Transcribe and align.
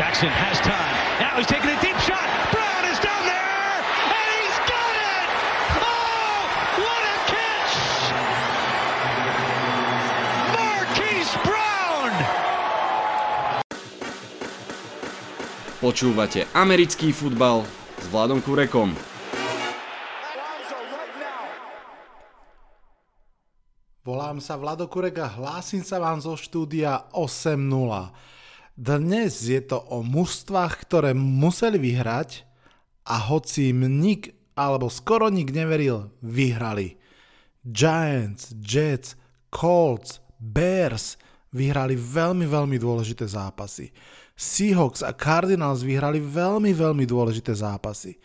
Jackson 0.00 0.32
has 0.32 0.56
time. 0.64 0.96
Now 1.20 1.36
he's 1.36 1.44
taking 1.44 1.68
a 1.68 1.76
deep 1.76 1.92
shot. 2.00 2.24
Brown 2.48 2.88
is 2.88 2.96
down 3.04 3.20
there, 3.20 3.84
and 4.08 4.26
he's 4.32 4.58
got 4.64 4.94
it! 4.96 5.28
Oh, 5.76 6.40
what 6.80 7.02
a 7.04 7.16
catch! 7.28 7.74
Marquise 10.56 11.34
Brown! 11.44 12.12
Počúvate 15.84 16.48
americký 16.56 17.12
futbal 17.12 17.68
s 18.00 18.08
Vladom 18.08 18.40
Kurekom. 18.40 18.96
Volám 24.00 24.40
sa 24.40 24.56
Vlado 24.56 24.88
Kurek 24.88 25.20
a 25.20 25.28
hlásim 25.28 25.84
sa 25.84 26.00
vám 26.00 26.24
zo 26.24 26.40
štúdia 26.40 27.04
8.0. 27.12 28.39
Dnes 28.80 29.44
je 29.44 29.60
to 29.60 29.76
o 29.76 30.00
mužstvách, 30.00 30.88
ktoré 30.88 31.12
museli 31.12 31.76
vyhrať 31.76 32.48
a 33.04 33.20
hoci 33.28 33.76
im 33.76 33.84
nik 34.00 34.32
alebo 34.56 34.88
skoro 34.88 35.28
nik 35.28 35.52
neveril, 35.52 36.08
vyhrali. 36.24 36.96
Giants, 37.60 38.56
Jets, 38.56 39.20
Colts, 39.52 40.24
Bears 40.40 41.20
vyhrali 41.52 41.92
veľmi, 41.92 42.48
veľmi 42.48 42.80
dôležité 42.80 43.28
zápasy. 43.28 43.92
Seahawks 44.32 45.04
a 45.04 45.12
Cardinals 45.12 45.84
vyhrali 45.84 46.16
veľmi, 46.16 46.72
veľmi 46.72 47.04
dôležité 47.04 47.52
zápasy. 47.52 48.16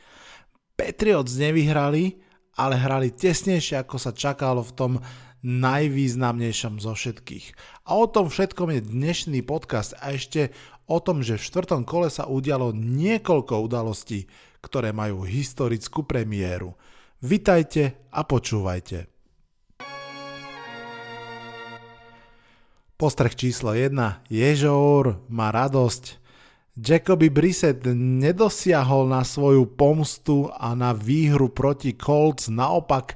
Patriots 0.71 1.35
nevyhrali, 1.35 2.15
ale 2.55 2.79
hrali 2.79 3.11
tesnejšie, 3.11 3.83
ako 3.83 3.99
sa 3.99 4.15
čakalo 4.15 4.63
v 4.63 4.71
tom 4.71 4.91
najvýznamnejšom 5.45 6.81
zo 6.81 6.97
všetkých. 6.97 7.53
A 7.85 8.01
o 8.01 8.09
tom 8.09 8.33
všetkom 8.33 8.73
je 8.73 8.81
dnešný 8.81 9.45
podcast 9.45 9.93
a 10.01 10.17
ešte 10.17 10.49
o 10.89 10.97
tom, 10.97 11.21
že 11.21 11.37
v 11.37 11.45
štvrtom 11.45 11.85
kole 11.85 12.09
sa 12.09 12.25
udialo 12.25 12.73
niekoľko 12.73 13.61
udalostí, 13.61 14.25
ktoré 14.65 14.89
majú 14.89 15.21
historickú 15.21 16.01
premiéru. 16.01 16.73
Vitajte 17.21 18.09
a 18.09 18.25
počúvajte. 18.25 19.05
Postreh 22.95 23.35
číslo 23.37 23.77
1. 23.77 23.93
Ježour 24.33 25.21
má 25.29 25.53
radosť. 25.53 26.25
Jacoby 26.75 27.31
Brissett 27.31 27.87
nedosiahol 27.95 29.07
na 29.07 29.23
svoju 29.23 29.67
pomstu 29.67 30.51
a 30.51 30.75
na 30.75 30.91
výhru 30.91 31.47
proti 31.47 31.95
Colts, 31.95 32.51
naopak 32.51 33.15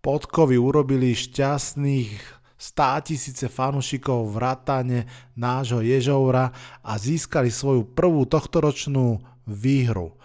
podkovy 0.00 0.56
urobili 0.58 1.14
šťastných 1.14 2.38
100 2.58 3.06
tisíce 3.06 3.46
fanúšikov 3.46 4.34
vrátane 4.34 5.06
nášho 5.38 5.78
Ježoura 5.78 6.50
a 6.82 6.92
získali 6.98 7.54
svoju 7.54 7.86
prvú 7.94 8.26
tohtoročnú 8.26 9.22
výhru. 9.46 10.18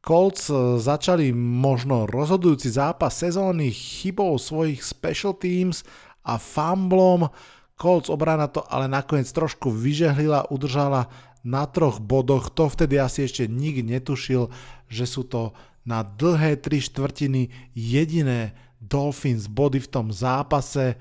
Colts 0.00 0.48
e, 0.48 0.80
začali 0.80 1.36
možno 1.36 2.08
rozhodujúci 2.08 2.72
zápas 2.72 3.20
sezóny 3.20 3.68
chybou 3.68 4.40
svojich 4.40 4.80
special 4.80 5.36
teams 5.36 5.84
a 6.24 6.40
fumblom. 6.40 7.28
Colts 7.76 8.08
obrana 8.08 8.48
to 8.48 8.64
ale 8.72 8.88
nakoniec 8.88 9.28
trošku 9.28 9.68
vyžehlila, 9.68 10.48
udržala 10.48 11.12
na 11.44 11.68
troch 11.68 12.00
bodoch. 12.00 12.48
To 12.56 12.72
vtedy 12.72 12.96
asi 12.96 13.28
ešte 13.28 13.44
nik 13.44 13.84
netušil, 13.84 14.48
že 14.88 15.04
sú 15.04 15.28
to 15.28 15.52
na 15.84 16.00
dlhé 16.00 16.56
tri 16.60 16.80
štvrtiny 16.80 17.72
jediné 17.76 18.56
Dolphins 18.78 19.50
body 19.50 19.82
v 19.82 19.88
tom 19.90 20.06
zápase. 20.14 20.94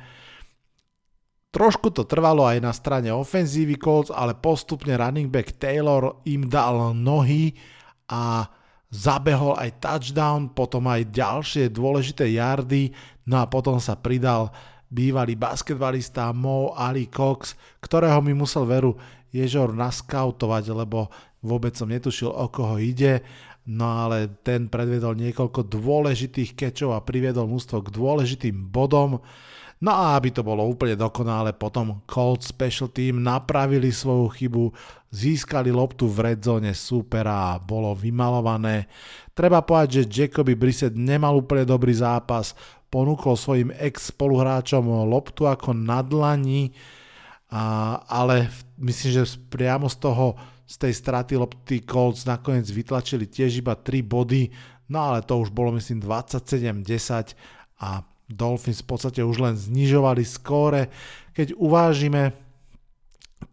Trošku 1.53 1.89
to 1.93 2.03
trvalo 2.03 2.45
aj 2.45 2.57
na 2.61 2.73
strane 2.75 3.09
ofenzívy 3.09 3.79
Colts, 3.79 4.13
ale 4.13 4.37
postupne 4.37 4.93
running 4.93 5.31
back 5.31 5.55
Taylor 5.57 6.21
im 6.27 6.45
dal 6.45 6.93
nohy 6.93 7.55
a 8.11 8.45
zabehol 8.87 9.57
aj 9.57 9.83
touchdown, 9.83 10.53
potom 10.53 10.87
aj 10.87 11.11
ďalšie 11.11 11.71
dôležité 11.71 12.29
yardy, 12.31 12.95
no 13.27 13.43
a 13.43 13.45
potom 13.49 13.79
sa 13.83 13.99
pridal 13.99 14.51
bývalý 14.87 15.35
basketbalista 15.35 16.31
Mo 16.31 16.71
Ali 16.71 17.11
Cox, 17.11 17.59
ktorého 17.83 18.23
mi 18.23 18.31
musel 18.31 18.63
veru 18.63 18.95
Ježor 19.35 19.75
naskautovať, 19.75 20.71
lebo 20.71 21.11
vôbec 21.43 21.75
som 21.75 21.91
netušil, 21.91 22.31
o 22.31 22.47
koho 22.47 22.79
ide 22.79 23.19
no 23.67 24.07
ale 24.07 24.31
ten 24.41 24.71
predvedol 24.71 25.19
niekoľko 25.19 25.67
dôležitých 25.67 26.55
kečov 26.55 26.95
a 26.95 27.03
priviedol 27.03 27.51
mústvo 27.51 27.83
k 27.83 27.91
dôležitým 27.91 28.71
bodom. 28.71 29.19
No 29.77 29.91
a 29.93 30.17
aby 30.17 30.33
to 30.33 30.41
bolo 30.41 30.65
úplne 30.65 30.97
dokonale, 30.97 31.53
potom 31.53 32.01
Cold 32.09 32.41
Special 32.41 32.89
Team 32.89 33.21
napravili 33.21 33.93
svoju 33.93 34.25
chybu, 34.33 34.65
získali 35.13 35.69
loptu 35.69 36.09
v 36.09 36.33
redzone 36.33 36.73
supera 36.73 37.53
a 37.53 37.61
bolo 37.61 37.93
vymalované. 37.93 38.89
Treba 39.37 39.61
povedať, 39.61 40.01
že 40.01 40.09
Jacoby 40.09 40.57
Brissett 40.57 40.97
nemal 40.97 41.37
úplne 41.37 41.61
dobrý 41.61 41.93
zápas, 41.93 42.57
ponúkol 42.89 43.37
svojim 43.37 43.69
ex-spoluhráčom 43.69 44.81
loptu 45.05 45.45
ako 45.45 45.77
na 45.77 46.01
dlani, 46.01 46.73
a, 47.53 47.95
ale 48.09 48.49
myslím, 48.81 49.23
že 49.23 49.37
priamo 49.47 49.87
z 49.87 49.97
toho 50.01 50.35
z 50.67 50.75
tej 50.75 50.93
straty 50.93 51.39
lopty 51.39 51.79
Colts 51.87 52.27
nakoniec 52.27 52.67
vytlačili 52.67 53.25
tiež 53.31 53.63
iba 53.63 53.79
3 53.79 54.03
body, 54.03 54.51
no 54.91 54.99
ale 54.99 55.23
to 55.23 55.39
už 55.39 55.55
bolo 55.55 55.71
myslím 55.71 56.03
27-10 56.03 57.33
a 57.79 58.03
Dolphins 58.27 58.83
v 58.83 58.87
podstate 58.91 59.23
už 59.23 59.39
len 59.39 59.55
znižovali 59.55 60.27
skóre. 60.27 60.91
Keď 61.31 61.55
uvážime 61.55 62.35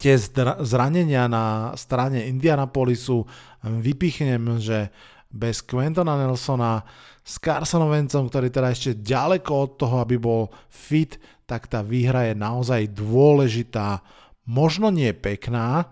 tie 0.02 0.18
zranenia 0.66 1.30
na 1.30 1.70
strane 1.78 2.26
Indianapolisu, 2.26 3.22
vypichnem, 3.62 4.58
že 4.58 4.90
bez 5.30 5.62
Quentona 5.62 6.18
Nelsona 6.18 6.82
s 7.22 7.38
Carsonom 7.38 7.94
Vencom, 7.94 8.26
ktorý 8.26 8.50
teda 8.50 8.74
ešte 8.74 8.98
ďaleko 8.98 9.50
od 9.54 9.70
toho, 9.78 9.96
aby 10.02 10.18
bol 10.18 10.50
fit, 10.66 11.22
tak 11.46 11.70
tá 11.70 11.80
výhra 11.80 12.26
je 12.30 12.34
naozaj 12.34 12.90
dôležitá. 12.90 14.02
Možno 14.50 14.90
nie 14.90 15.14
pekná, 15.14 15.88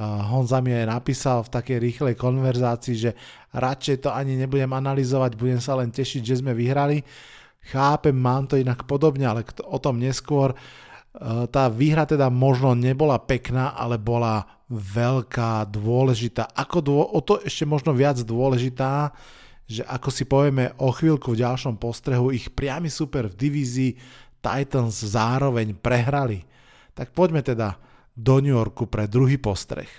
Honza 0.00 0.64
mi 0.64 0.72
aj 0.72 0.86
napísal 0.88 1.44
v 1.44 1.52
takej 1.52 1.78
rýchlej 1.78 2.14
konverzácii, 2.16 2.96
že 2.96 3.10
radšej 3.52 4.06
to 4.06 4.08
ani 4.08 4.40
nebudem 4.40 4.72
analyzovať, 4.72 5.36
budem 5.36 5.60
sa 5.60 5.76
len 5.76 5.92
tešiť, 5.92 6.22
že 6.24 6.40
sme 6.40 6.56
vyhrali. 6.56 7.04
Chápem, 7.68 8.16
mám 8.16 8.48
to 8.48 8.56
inak 8.56 8.88
podobne, 8.88 9.28
ale 9.28 9.44
o 9.68 9.76
tom 9.76 10.00
neskôr. 10.00 10.56
E, 10.56 10.56
tá 11.52 11.68
výhra 11.68 12.08
teda 12.08 12.32
možno 12.32 12.72
nebola 12.72 13.20
pekná, 13.20 13.76
ale 13.76 14.00
bola 14.00 14.64
veľká, 14.72 15.68
dôležitá. 15.68 16.48
Ako 16.56 16.78
dô, 16.80 17.04
o 17.04 17.20
to 17.20 17.42
ešte 17.44 17.68
možno 17.68 17.92
viac 17.92 18.16
dôležitá, 18.24 19.12
že 19.68 19.84
ako 19.84 20.08
si 20.08 20.24
povieme 20.24 20.72
o 20.80 20.88
chvíľku 20.90 21.36
v 21.36 21.44
ďalšom 21.44 21.76
postrehu, 21.76 22.32
ich 22.32 22.48
priamy 22.48 22.88
super 22.88 23.28
v 23.28 23.38
divízii 23.38 23.92
Titans 24.40 24.96
zároveň 25.04 25.76
prehrali. 25.76 26.42
Tak 26.96 27.12
poďme 27.12 27.44
teda 27.44 27.89
do 28.16 28.42
New 28.42 28.54
Yorku 28.54 28.86
pre 28.86 29.10
druhý 29.10 29.38
postreh. 29.40 29.90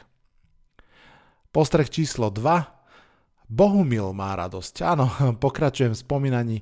Postreh 1.51 1.91
číslo 1.91 2.31
2. 2.31 3.51
Bohumil 3.51 4.15
má 4.15 4.31
radosť. 4.39 4.75
Áno, 4.87 5.11
pokračujem 5.43 5.91
v 5.91 6.01
spomínaní 6.01 6.57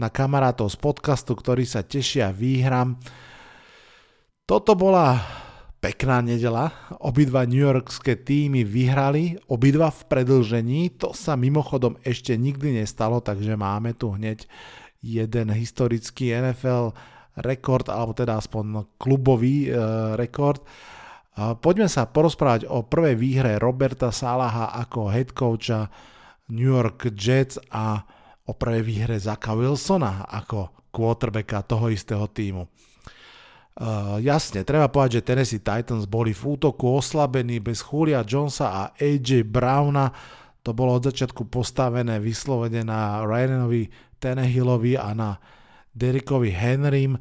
na 0.00 0.08
kamarátov 0.08 0.72
z 0.72 0.78
podcastu, 0.80 1.36
ktorí 1.36 1.68
sa 1.68 1.84
tešia 1.84 2.32
výhram. 2.32 2.96
Toto 4.48 4.72
bola 4.72 5.20
pekná 5.82 6.22
nedela. 6.24 6.72
Obidva 7.02 7.44
New 7.44 7.60
Yorkské 7.60 8.16
týmy 8.16 8.62
vyhrali, 8.62 9.36
obidva 9.50 9.90
v 9.90 10.00
predlžení. 10.06 10.94
To 11.02 11.12
sa 11.12 11.34
mimochodom 11.34 11.98
ešte 12.06 12.38
nikdy 12.38 12.80
nestalo, 12.80 13.18
takže 13.20 13.58
máme 13.58 13.92
tu 13.92 14.14
hneď 14.14 14.46
jeden 15.02 15.50
historický 15.50 16.30
NFL 16.30 16.94
rekord, 17.40 17.88
alebo 17.88 18.12
teda 18.12 18.36
aspoň 18.36 18.96
klubový 19.00 19.68
e, 19.68 19.70
rekord. 20.20 20.60
Poďme 21.32 21.88
sa 21.88 22.04
porozprávať 22.04 22.68
o 22.68 22.84
prvej 22.84 23.16
výhre 23.16 23.56
Roberta 23.56 24.12
Salaha 24.12 24.68
ako 24.76 25.08
head 25.08 25.32
coacha 25.32 25.88
New 26.52 26.68
York 26.68 27.08
Jets 27.16 27.56
a 27.72 28.04
o 28.44 28.52
prvej 28.52 28.84
výhre 28.84 29.16
Zaka 29.16 29.56
Wilsona 29.56 30.28
ako 30.28 30.92
quarterbacka 30.92 31.64
toho 31.64 31.88
istého 31.88 32.28
týmu. 32.28 32.68
Uh, 33.72 34.20
jasne, 34.20 34.68
treba 34.68 34.92
povedať, 34.92 35.24
že 35.24 35.26
Tennessee 35.32 35.64
Titans 35.64 36.04
boli 36.04 36.36
v 36.36 36.42
útoku 36.44 36.92
oslabení 36.92 37.56
bez 37.56 37.80
Julia 37.80 38.20
Jonesa 38.20 38.68
a 38.68 38.82
AJ 39.00 39.48
Browna. 39.48 40.12
To 40.60 40.76
bolo 40.76 41.00
od 41.00 41.08
začiatku 41.08 41.48
postavené 41.48 42.20
vyslovene 42.20 42.84
na 42.84 43.24
Ryanovi 43.24 43.88
Tannehillovi 44.20 45.00
a 45.00 45.16
na 45.16 45.40
Derrickovi 45.92 46.50
Henrym 46.50 47.20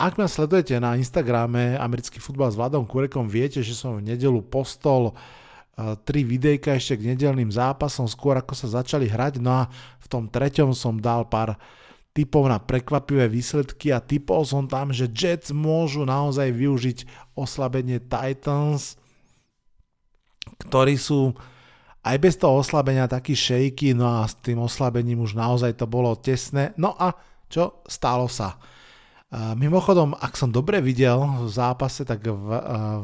ak 0.00 0.16
ma 0.16 0.24
sledujete 0.24 0.80
na 0.80 0.96
Instagrame 0.96 1.76
Americký 1.76 2.24
futbal 2.24 2.48
s 2.48 2.56
Vladom 2.56 2.88
Kurekom, 2.88 3.28
viete, 3.28 3.60
že 3.60 3.76
som 3.76 4.00
v 4.00 4.08
nedelu 4.08 4.40
postol 4.40 5.12
uh, 5.12 5.92
tri 6.08 6.24
videjka 6.24 6.72
ešte 6.72 6.96
k 6.96 7.12
nedelným 7.12 7.52
zápasom, 7.52 8.08
skôr 8.08 8.32
ako 8.40 8.56
sa 8.56 8.80
začali 8.80 9.04
hrať, 9.04 9.44
no 9.44 9.52
a 9.52 9.62
v 10.00 10.06
tom 10.08 10.24
treťom 10.24 10.72
som 10.72 10.96
dal 10.96 11.28
pár 11.28 11.60
typov 12.16 12.48
na 12.48 12.56
prekvapivé 12.56 13.28
výsledky 13.28 13.92
a 13.92 14.00
typol 14.00 14.40
som 14.48 14.64
tam, 14.64 14.88
že 14.88 15.04
Jets 15.12 15.52
môžu 15.52 16.08
naozaj 16.08 16.48
využiť 16.48 16.98
oslabenie 17.36 18.00
Titans. 18.00 18.96
ktorí 20.64 20.96
sú 20.96 21.36
aj 22.00 22.16
bez 22.16 22.40
toho 22.40 22.64
oslabenia 22.64 23.04
taký 23.04 23.36
šejky, 23.36 23.92
no 23.92 24.08
a 24.08 24.24
s 24.24 24.32
tým 24.40 24.64
oslabením 24.64 25.20
už 25.20 25.36
naozaj 25.36 25.76
to 25.76 25.84
bolo 25.84 26.16
tesné. 26.16 26.72
No 26.80 26.96
a 26.96 27.12
čo 27.50 27.82
stalo 27.90 28.30
sa? 28.30 28.54
Mimochodom, 29.30 30.14
ak 30.18 30.34
som 30.34 30.50
dobre 30.50 30.82
videl 30.82 31.22
v 31.22 31.46
zápase, 31.46 32.02
tak 32.02 32.22
v, 32.26 32.50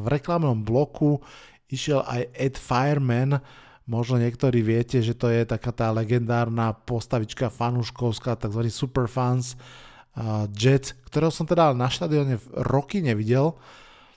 v 0.02 0.06
reklamnom 0.10 0.58
bloku 0.58 1.22
išiel 1.70 2.02
aj 2.02 2.34
Ed 2.34 2.54
Fireman, 2.58 3.38
možno 3.86 4.18
niektorí 4.18 4.62
viete, 4.62 4.98
že 4.98 5.14
to 5.14 5.30
je 5.30 5.46
taká 5.46 5.70
tá 5.70 5.94
legendárna 5.94 6.74
postavička 6.74 7.46
fanúškovská, 7.50 8.34
tzv. 8.34 8.66
superfans 8.66 9.54
uh, 9.54 10.50
Jets, 10.50 10.98
ktorého 11.06 11.30
som 11.30 11.46
teda 11.46 11.70
na 11.70 11.86
štadióne 11.86 12.42
roky 12.66 12.98
nevidel, 12.98 13.54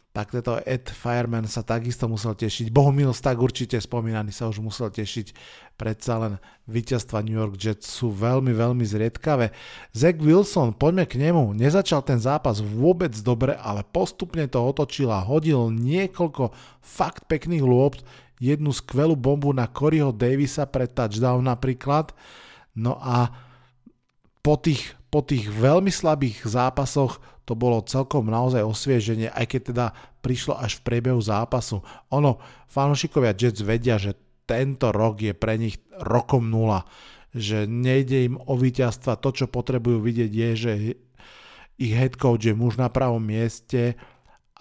tak 0.10 0.34
tento 0.34 0.58
Ed 0.66 0.90
Fireman 0.90 1.46
sa 1.46 1.62
takisto 1.62 2.10
musel 2.10 2.34
tešiť. 2.34 2.74
Bohumils 2.74 3.22
tak 3.22 3.38
určite 3.38 3.78
spomínaný 3.78 4.34
sa 4.34 4.50
už 4.50 4.58
musel 4.58 4.90
tešiť. 4.90 5.38
Predsa 5.78 6.14
len 6.18 6.34
víťazstva 6.66 7.22
New 7.22 7.38
York 7.38 7.62
Jets 7.62 7.86
sú 7.86 8.10
veľmi, 8.10 8.50
veľmi 8.50 8.82
zriedkavé. 8.82 9.54
Zach 9.94 10.18
Wilson, 10.18 10.74
poďme 10.74 11.06
k 11.06 11.22
nemu. 11.22 11.54
Nezačal 11.54 12.02
ten 12.02 12.18
zápas 12.18 12.58
vôbec 12.58 13.14
dobre, 13.22 13.54
ale 13.54 13.86
postupne 13.86 14.50
to 14.50 14.58
otočil 14.58 15.14
a 15.14 15.22
hodil 15.22 15.70
niekoľko 15.70 16.58
fakt 16.82 17.30
pekných 17.30 17.62
lôb. 17.62 18.02
Jednu 18.42 18.74
skvelú 18.74 19.14
bombu 19.14 19.54
na 19.54 19.70
Coreyho 19.70 20.10
Davisa 20.10 20.66
pre 20.66 20.90
touchdown 20.90 21.46
napríklad. 21.46 22.18
No 22.74 22.98
a 22.98 23.30
po 24.42 24.58
tých, 24.58 24.98
po 25.14 25.22
tých 25.22 25.54
veľmi 25.54 25.94
slabých 25.94 26.50
zápasoch 26.50 27.22
to 27.50 27.58
bolo 27.58 27.82
celkom 27.82 28.30
naozaj 28.30 28.62
osvieženie, 28.62 29.34
aj 29.34 29.46
keď 29.50 29.62
teda 29.74 29.86
prišlo 30.22 30.54
až 30.54 30.78
v 30.78 30.86
priebehu 30.86 31.18
zápasu. 31.18 31.82
Ono, 32.14 32.38
fanúšikovia 32.70 33.34
Jets 33.34 33.66
vedia, 33.66 33.98
že 33.98 34.14
tento 34.46 34.94
rok 34.94 35.18
je 35.18 35.34
pre 35.34 35.58
nich 35.58 35.82
rokom 35.98 36.46
nula, 36.46 36.86
že 37.34 37.66
nejde 37.66 38.30
im 38.30 38.36
o 38.38 38.54
víťazstva, 38.54 39.18
to 39.18 39.34
čo 39.34 39.46
potrebujú 39.50 39.98
vidieť 39.98 40.30
je, 40.30 40.50
že 40.54 40.72
ich 41.82 41.94
head 41.98 42.22
coach 42.22 42.46
je 42.46 42.54
muž 42.54 42.78
na 42.78 42.94
pravom 42.94 43.22
mieste 43.22 43.98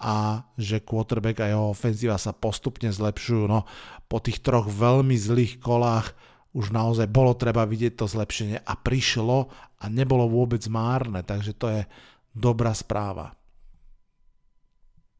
a 0.01 0.47
že 0.57 0.81
quarterback 0.81 1.45
a 1.45 1.51
jeho 1.53 1.69
ofenzíva 1.69 2.17
sa 2.17 2.33
postupne 2.33 2.89
zlepšujú. 2.89 3.45
No, 3.45 3.69
po 4.09 4.17
tých 4.17 4.41
troch 4.41 4.65
veľmi 4.65 5.13
zlých 5.13 5.61
kolách 5.61 6.17
už 6.57 6.73
naozaj 6.73 7.05
bolo 7.05 7.37
treba 7.37 7.69
vidieť 7.69 7.93
to 7.99 8.09
zlepšenie 8.09 8.65
a 8.65 8.73
prišlo 8.73 9.51
a 9.77 9.85
nebolo 9.91 10.25
vôbec 10.25 10.65
márne, 10.71 11.21
takže 11.21 11.53
to 11.53 11.67
je 11.69 11.81
dobrá 12.33 12.73
správa. 12.73 13.35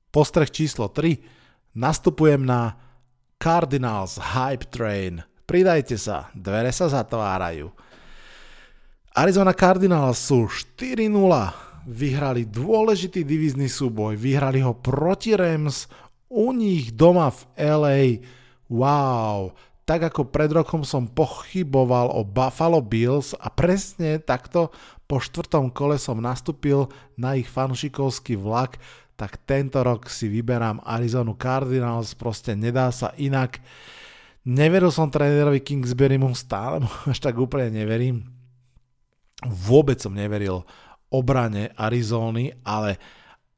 Postreh 0.10 0.50
číslo 0.50 0.90
3. 0.90 1.22
Nastupujem 1.78 2.42
na 2.42 2.74
Cardinals 3.38 4.18
Hype 4.18 4.68
Train. 4.74 5.22
Pridajte 5.46 5.98
sa, 5.98 6.34
dvere 6.34 6.74
sa 6.74 6.90
zatvárajú. 6.90 7.70
Arizona 9.14 9.54
Cardinals 9.54 10.18
sú 10.22 10.50
4-0. 10.50 11.10
Vyhrali 11.90 12.46
dôležitý 12.46 13.26
divizný 13.26 13.66
súboj. 13.66 14.18
Vyhrali 14.18 14.62
ho 14.62 14.78
proti 14.78 15.34
Rams 15.34 15.90
u 16.30 16.54
nich 16.54 16.94
doma 16.94 17.34
v 17.34 17.42
LA. 17.58 18.02
Wow, 18.70 19.58
tak 19.90 20.14
ako 20.14 20.30
pred 20.30 20.54
rokom 20.54 20.86
som 20.86 21.10
pochyboval 21.10 22.14
o 22.14 22.22
Buffalo 22.22 22.78
Bills 22.78 23.34
a 23.42 23.50
presne 23.50 24.22
takto 24.22 24.70
po 25.10 25.18
štvrtom 25.18 25.74
kole 25.74 25.98
som 25.98 26.22
nastúpil 26.22 26.86
na 27.18 27.34
ich 27.34 27.50
fanšikovský 27.50 28.38
vlak, 28.38 28.78
tak 29.18 29.42
tento 29.50 29.82
rok 29.82 30.06
si 30.06 30.30
vyberám 30.30 30.86
Arizonu 30.86 31.34
Cardinals, 31.34 32.14
proste 32.14 32.54
nedá 32.54 32.94
sa 32.94 33.18
inak. 33.18 33.58
Neveril 34.46 34.94
som 34.94 35.10
trénerovi 35.10 35.66
Kingsburymu, 35.66 36.38
stále 36.38 36.86
mu 36.86 36.90
až 37.10 37.18
tak 37.18 37.34
úplne 37.42 37.74
neverím. 37.74 38.30
Vôbec 39.42 39.98
som 39.98 40.14
neveril 40.14 40.70
obrane 41.10 41.74
Arizony, 41.74 42.54
ale 42.62 43.02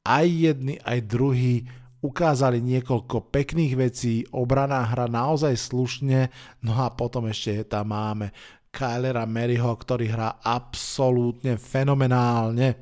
aj 0.08 0.26
jedni, 0.32 0.80
aj 0.88 1.00
druhý 1.12 1.68
ukázali 2.02 2.60
niekoľko 2.66 3.30
pekných 3.30 3.74
vecí, 3.78 4.26
obraná 4.34 4.82
hra 4.86 5.06
naozaj 5.06 5.54
slušne, 5.54 6.34
no 6.66 6.74
a 6.74 6.90
potom 6.90 7.30
ešte 7.30 7.62
tam 7.70 7.94
máme 7.94 8.34
Kylera 8.74 9.30
Maryho, 9.30 9.70
ktorý 9.70 10.10
hrá 10.10 10.42
absolútne 10.42 11.62
fenomenálne. 11.62 12.82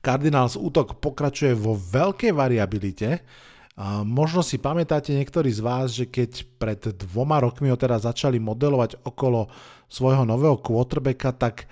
Cardinals 0.00 0.54
útok 0.54 1.02
pokračuje 1.02 1.52
vo 1.58 1.74
veľkej 1.74 2.30
variabilite. 2.30 3.26
Možno 4.06 4.40
si 4.40 4.56
pamätáte 4.56 5.10
niektorí 5.10 5.50
z 5.50 5.60
vás, 5.60 5.92
že 5.92 6.06
keď 6.06 6.46
pred 6.56 6.80
dvoma 6.94 7.42
rokmi 7.42 7.68
ho 7.68 7.76
teda 7.76 7.98
začali 7.98 8.38
modelovať 8.38 9.02
okolo 9.02 9.50
svojho 9.90 10.22
nového 10.22 10.62
quarterbacka, 10.62 11.34
tak 11.34 11.68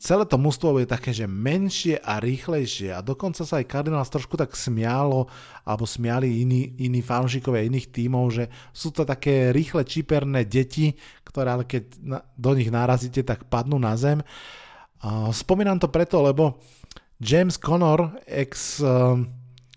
celé 0.00 0.24
to 0.24 0.40
mústvo 0.40 0.72
bude 0.72 0.88
také, 0.88 1.12
že 1.12 1.28
menšie 1.28 2.00
a 2.00 2.16
rýchlejšie 2.24 2.88
a 2.96 3.04
dokonca 3.04 3.44
sa 3.44 3.60
aj 3.60 3.68
Cardinals 3.68 4.08
trošku 4.08 4.32
tak 4.40 4.56
smialo 4.56 5.28
alebo 5.68 5.84
smiali 5.84 6.40
iní, 6.40 6.72
iní 6.80 7.04
fanúšikovia 7.04 7.68
iných 7.68 7.92
tímov, 7.92 8.32
že 8.32 8.44
sú 8.72 8.88
to 8.96 9.04
také 9.04 9.52
rýchle 9.52 9.84
čiperné 9.84 10.48
deti, 10.48 10.96
ktoré 11.20 11.52
ale 11.52 11.64
keď 11.68 11.84
do 12.32 12.50
nich 12.56 12.72
narazíte, 12.72 13.20
tak 13.28 13.44
padnú 13.52 13.76
na 13.76 13.92
zem. 13.92 14.24
Spomínam 15.36 15.76
to 15.76 15.92
preto, 15.92 16.24
lebo 16.24 16.56
James 17.20 17.60
Connor, 17.60 18.24
ex 18.24 18.80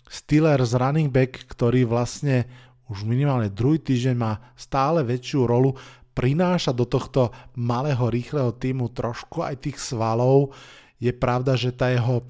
Steelers 0.08 0.72
running 0.72 1.12
back, 1.12 1.52
ktorý 1.52 1.84
vlastne 1.84 2.48
už 2.88 3.04
minimálne 3.08 3.48
druhý 3.48 3.80
týždeň 3.80 4.16
má 4.16 4.40
stále 4.52 5.00
väčšiu 5.00 5.48
rolu, 5.48 5.72
prináša 6.12 6.76
do 6.76 6.84
tohto 6.84 7.32
malého 7.56 8.08
rýchleho 8.08 8.52
týmu 8.52 8.92
trošku 8.92 9.44
aj 9.44 9.64
tých 9.64 9.78
svalov. 9.80 10.52
Je 11.02 11.10
pravda, 11.10 11.56
že 11.58 11.72
tá 11.74 11.90
jeho 11.90 12.22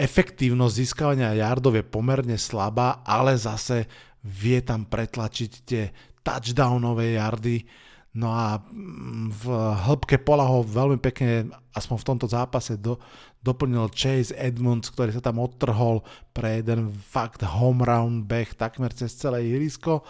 efektívnosť 0.00 0.74
získavania 0.76 1.36
yardov 1.36 1.76
je 1.76 1.84
pomerne 1.84 2.36
slabá, 2.40 3.04
ale 3.04 3.36
zase 3.36 3.84
vie 4.24 4.60
tam 4.64 4.88
pretlačiť 4.88 5.50
tie 5.64 5.92
touchdownové 6.24 7.20
yardy. 7.20 7.64
No 8.10 8.34
a 8.34 8.58
mm, 8.58 9.30
v 9.30 9.44
hĺbke 9.86 10.18
pola 10.18 10.42
ho 10.48 10.66
veľmi 10.66 10.98
pekne, 10.98 11.52
aspoň 11.70 11.96
v 12.00 12.08
tomto 12.10 12.26
zápase, 12.26 12.74
do, 12.74 12.98
doplnil 13.40 13.86
Chase 13.94 14.34
Edmonds, 14.34 14.90
ktorý 14.90 15.14
sa 15.14 15.22
tam 15.22 15.38
odtrhol 15.38 16.02
pre 16.34 16.58
jeden 16.60 16.90
fakt 16.90 17.46
home 17.46 17.86
run 17.86 18.26
beh 18.26 18.58
takmer 18.58 18.90
cez 18.90 19.14
celé 19.14 19.46
ihrisko. 19.46 20.02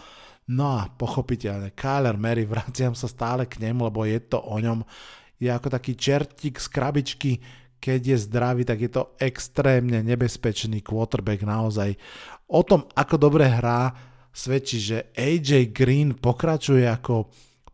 No 0.50 0.82
a 0.82 0.90
pochopiteľne, 0.90 1.70
Kyler 1.78 2.18
Mary, 2.18 2.42
vraciam 2.42 2.90
sa 2.90 3.06
stále 3.06 3.46
k 3.46 3.62
nemu, 3.62 3.86
lebo 3.86 4.02
je 4.02 4.18
to 4.18 4.42
o 4.42 4.58
ňom. 4.58 4.82
Je 5.38 5.46
ako 5.46 5.70
taký 5.70 5.94
čertík 5.94 6.58
z 6.58 6.66
krabičky, 6.66 7.32
keď 7.78 8.00
je 8.12 8.16
zdravý, 8.26 8.66
tak 8.66 8.82
je 8.82 8.90
to 8.90 9.14
extrémne 9.22 10.02
nebezpečný 10.02 10.82
quarterback 10.82 11.46
naozaj. 11.46 11.94
O 12.50 12.66
tom, 12.66 12.84
ako 12.98 13.14
dobre 13.16 13.46
hrá, 13.46 13.94
svedčí, 14.34 14.82
že 14.82 15.14
AJ 15.14 15.70
Green 15.70 16.18
pokračuje 16.18 16.84
ako 16.84 17.30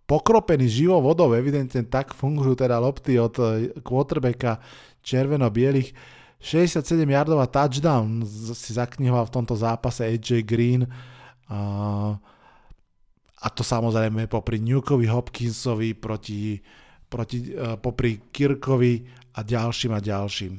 pokropený 0.07 0.69
živou 0.69 1.01
vodou, 1.01 1.35
evidentne 1.35 1.83
tak 1.89 2.15
fungujú 2.15 2.55
teda 2.61 2.79
lopty 2.79 3.19
od 3.19 3.35
quarterbacka 3.83 4.61
červeno-bielých. 5.01 5.91
67 6.39 6.85
yardová 7.09 7.49
touchdown 7.49 8.23
si 8.53 8.71
zaknihoval 8.77 9.27
v 9.27 9.35
tomto 9.35 9.57
zápase 9.57 10.05
AJ 10.05 10.45
Green. 10.45 10.85
Uh, 11.51 12.15
a 13.47 13.49
to 13.55 13.63
samozrejme 13.63 14.27
popri 14.27 14.59
Newkovi 14.59 15.07
Hopkinsovi 15.07 15.95
proti, 15.95 16.59
proti, 17.07 17.55
uh, 17.55 17.79
popri 17.79 18.19
Kirkovi 18.35 19.07
a 19.39 19.47
ďalším 19.47 19.95
a 19.95 20.01
ďalším. 20.03 20.55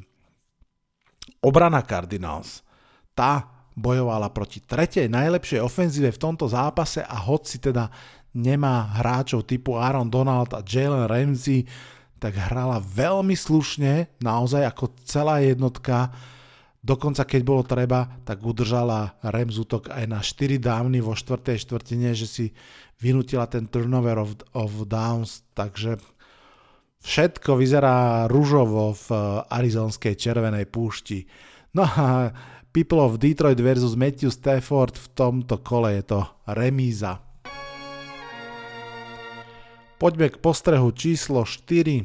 Obrana 1.44 1.84
Cardinals. 1.84 2.63
Tá 3.12 3.44
bojovala 3.75 4.32
proti 4.32 4.63
tretej 4.63 5.12
najlepšej 5.12 5.60
ofenzíve 5.60 6.15
v 6.15 6.22
tomto 6.22 6.48
zápase 6.48 7.03
a 7.03 7.20
hoci 7.20 7.60
teda 7.60 7.91
nemá 8.34 8.96
hráčov 9.03 9.44
typu 9.44 9.75
Aaron 9.75 10.08
Donald 10.08 10.56
a 10.56 10.63
Jalen 10.63 11.12
Ramsey, 11.12 11.67
tak 12.17 12.34
hrala 12.34 12.82
veľmi 12.82 13.38
slušne, 13.38 14.17
naozaj 14.24 14.65
ako 14.65 14.96
celá 15.06 15.44
jednotka 15.44 16.10
Dokonca 16.88 17.27
keď 17.27 17.41
bolo 17.44 17.67
treba, 17.67 18.08
tak 18.24 18.39
udržala 18.39 19.20
Rams 19.20 19.60
útok 19.60 19.91
aj 19.91 20.08
na 20.08 20.24
4 20.24 20.56
dávny 20.56 21.03
vo 21.03 21.20
4. 21.20 21.60
štvrtine, 21.60 22.15
že 22.15 22.24
si 22.24 22.46
vynutila 23.03 23.44
ten 23.51 23.67
turnover 23.67 24.24
of, 24.24 24.39
of 24.56 24.88
downs, 24.88 25.44
takže 25.51 26.00
všetko 27.03 27.60
vyzerá 27.60 28.32
rúžovo 28.32 28.96
v 28.96 29.08
arizonskej 29.51 30.15
červenej 30.15 30.72
púšti. 30.72 31.27
No 31.75 31.84
a 31.84 32.32
People 32.72 33.03
of 33.03 33.20
Detroit 33.20 33.60
versus 33.60 34.00
Matthew 34.00 34.32
Stafford 34.32 34.96
v 34.96 35.08
tomto 35.12 35.60
kole 35.60 35.91
je 36.00 36.03
to 36.08 36.24
remíza. 36.48 37.20
Poďme 40.00 40.32
k 40.32 40.39
postrehu 40.39 40.96
číslo 40.96 41.44
4. 41.44 42.00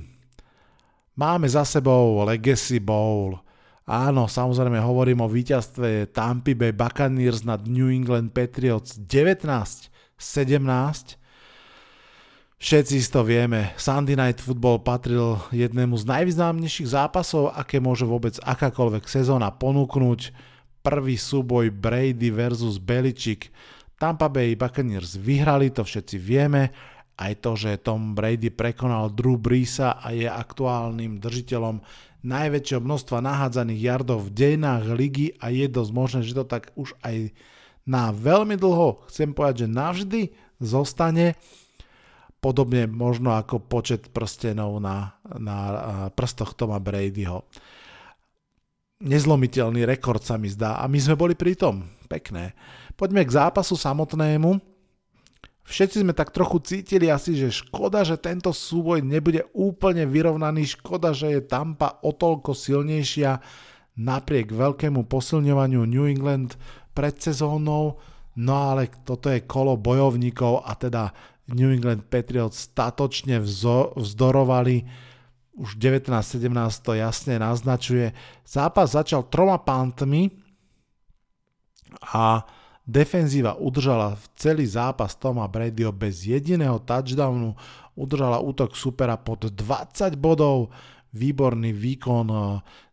Máme 1.15 1.47
za 1.47 1.63
sebou 1.63 2.27
Legacy 2.27 2.83
Bowl– 2.83 3.39
Áno, 3.83 4.31
samozrejme 4.31 4.79
hovorím 4.79 5.27
o 5.27 5.29
víťazstve 5.29 6.15
Tampa 6.15 6.55
Bay 6.55 6.71
Buccaneers 6.71 7.43
nad 7.43 7.67
New 7.67 7.91
England 7.91 8.31
Patriots 8.31 8.95
19-17. 8.95 11.19
Všetci 12.63 12.97
to 13.11 13.27
vieme, 13.27 13.75
Sunday 13.75 14.15
Night 14.15 14.39
Football 14.39 14.87
patril 14.87 15.35
jednému 15.51 15.99
z 15.99 16.07
najvýznamnejších 16.07 16.95
zápasov, 16.95 17.51
aké 17.51 17.83
môže 17.83 18.07
vôbec 18.07 18.39
akákoľvek 18.39 19.03
sezóna 19.11 19.51
ponúknuť. 19.51 20.31
Prvý 20.87 21.19
súboj 21.19 21.75
Brady 21.75 22.31
versus 22.31 22.79
Belichick. 22.79 23.51
Tampa 23.99 24.31
Bay 24.31 24.55
Buccaneers 24.55 25.19
vyhrali, 25.19 25.75
to 25.75 25.83
všetci 25.83 26.23
vieme. 26.23 26.71
Aj 27.19 27.35
to, 27.35 27.59
že 27.59 27.83
Tom 27.83 28.15
Brady 28.15 28.55
prekonal 28.55 29.11
Drew 29.11 29.43
Breesa 29.43 29.99
a 29.99 30.15
je 30.15 30.31
aktuálnym 30.31 31.19
držiteľom 31.19 31.83
najväčšieho 32.23 32.81
množstva 32.83 33.19
nahádzaných 33.23 33.81
jardov 33.83 34.27
v 34.27 34.35
dejinách 34.35 34.85
ligy 34.95 35.35
a 35.43 35.51
je 35.51 35.67
dosť 35.67 35.91
možné, 35.91 36.21
že 36.23 36.39
to 36.39 36.47
tak 36.47 36.71
už 36.79 36.95
aj 37.03 37.35
na 37.83 38.15
veľmi 38.15 38.55
dlho, 38.55 39.03
chcem 39.11 39.35
povedať, 39.35 39.67
že 39.67 39.75
navždy 39.75 40.21
zostane 40.63 41.35
podobne 42.43 42.91
možno 42.91 43.35
ako 43.39 43.63
počet 43.63 44.11
prstenov 44.11 44.79
na, 44.83 45.19
na 45.27 45.57
prstoch 46.15 46.55
Toma 46.55 46.79
Bradyho. 46.83 47.47
Nezlomiteľný 49.03 49.83
rekord 49.83 50.23
sa 50.23 50.39
mi 50.39 50.47
zdá 50.47 50.79
a 50.79 50.87
my 50.87 50.99
sme 50.99 51.19
boli 51.19 51.35
pri 51.35 51.59
tom. 51.59 51.87
Pekné. 52.07 52.55
Poďme 52.95 53.27
k 53.27 53.35
zápasu 53.35 53.75
samotnému. 53.75 54.72
Všetci 55.63 56.03
sme 56.03 56.11
tak 56.11 56.35
trochu 56.35 56.59
cítili 56.67 57.07
asi, 57.07 57.39
že 57.39 57.55
škoda, 57.55 58.03
že 58.03 58.19
tento 58.19 58.51
súboj 58.51 58.99
nebude 58.99 59.47
úplne 59.55 60.05
vyrovnaný, 60.11 60.75
škoda, 60.75 61.15
že 61.15 61.39
je 61.39 61.41
Tampa 61.47 62.03
o 62.03 62.11
toľko 62.11 62.51
silnejšia 62.51 63.39
napriek 63.95 64.51
veľkému 64.51 65.07
posilňovaniu 65.07 65.87
New 65.87 66.09
England 66.09 66.59
pred 66.91 67.15
sezónou, 67.15 68.01
no 68.37 68.55
ale 68.75 68.91
toto 69.07 69.31
je 69.31 69.47
kolo 69.47 69.79
bojovníkov 69.79 70.67
a 70.67 70.75
teda 70.75 71.15
New 71.53 71.71
England 71.71 72.11
Patriots 72.11 72.73
statočne 72.73 73.39
vzo- 73.39 73.95
vzdorovali, 73.95 74.83
už 75.53 75.77
19-17 75.77 76.49
to 76.81 76.97
jasne 76.97 77.37
naznačuje. 77.37 78.17
Zápas 78.43 78.97
začal 78.97 79.29
troma 79.29 79.61
pantmi 79.61 80.33
a 82.17 82.41
Defenzíva 82.83 83.55
udržala 83.55 84.19
v 84.19 84.25
celý 84.35 84.67
zápas 84.67 85.15
Toma 85.15 85.47
Bradyho 85.47 85.95
bez 85.95 86.27
jediného 86.27 86.83
touchdownu, 86.83 87.55
udržala 87.95 88.43
útok 88.43 88.75
supera 88.75 89.15
pod 89.15 89.47
20 89.55 90.19
bodov, 90.19 90.75
výborný 91.15 91.71
výkon 91.71 92.27
eh, 92.27 92.43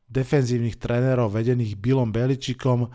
defenzívnych 0.05 0.77
trénerov 0.77 1.33
vedených 1.33 1.73
Billom 1.73 2.13
Beličikom. 2.13 2.85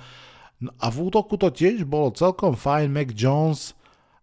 No 0.62 0.70
a 0.78 0.86
v 0.86 0.96
útoku 1.02 1.34
to 1.34 1.50
tiež 1.50 1.82
bolo 1.82 2.14
celkom 2.14 2.54
fajn. 2.54 2.94
Mac 2.94 3.10
Jones 3.10 3.74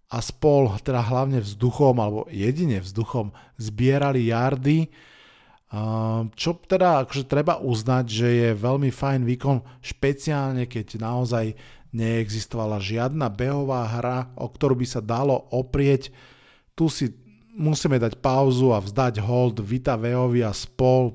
a 0.07 0.23
spol, 0.23 0.71
teda 0.79 1.03
hlavne 1.03 1.43
vzduchom, 1.43 1.95
alebo 1.99 2.23
jedine 2.31 2.79
vzduchom, 2.79 3.35
zbierali 3.59 4.31
jardy. 4.31 4.87
Eh, 4.87 6.21
čo 6.35 6.55
teda 6.55 7.03
akože 7.03 7.27
treba 7.27 7.59
uznať, 7.59 8.05
že 8.07 8.27
je 8.27 8.49
veľmi 8.55 8.91
fajn 8.91 9.27
výkon, 9.27 9.59
špeciálne 9.83 10.67
keď 10.67 11.03
naozaj 11.03 11.55
neexistovala 11.91 12.79
žiadna 12.79 13.27
behová 13.27 13.83
hra, 13.87 14.31
o 14.39 14.47
ktorú 14.47 14.79
by 14.79 14.87
sa 14.87 15.03
dalo 15.03 15.47
oprieť. 15.51 16.11
Tu 16.75 16.87
si 16.87 17.05
musíme 17.55 17.99
dať 17.99 18.19
pauzu 18.23 18.71
a 18.71 18.79
vzdať 18.79 19.19
hold 19.19 19.59
Vita 19.59 19.99
Veovi 19.99 20.41
a 20.43 20.55
spol 20.55 21.11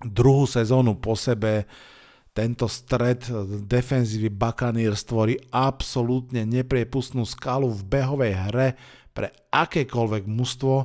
druhú 0.00 0.44
sezónu 0.48 0.96
po 0.96 1.16
sebe 1.16 1.68
tento 2.30 2.70
stred 2.70 3.26
defenzívy 3.66 4.30
Buccaneers 4.30 5.02
stvorí 5.02 5.34
absolútne 5.50 6.46
nepriepustnú 6.46 7.26
skalu 7.26 7.68
v 7.68 7.82
behovej 7.84 8.32
hre 8.48 8.68
pre 9.10 9.34
akékoľvek 9.50 10.24
mužstvo 10.30 10.76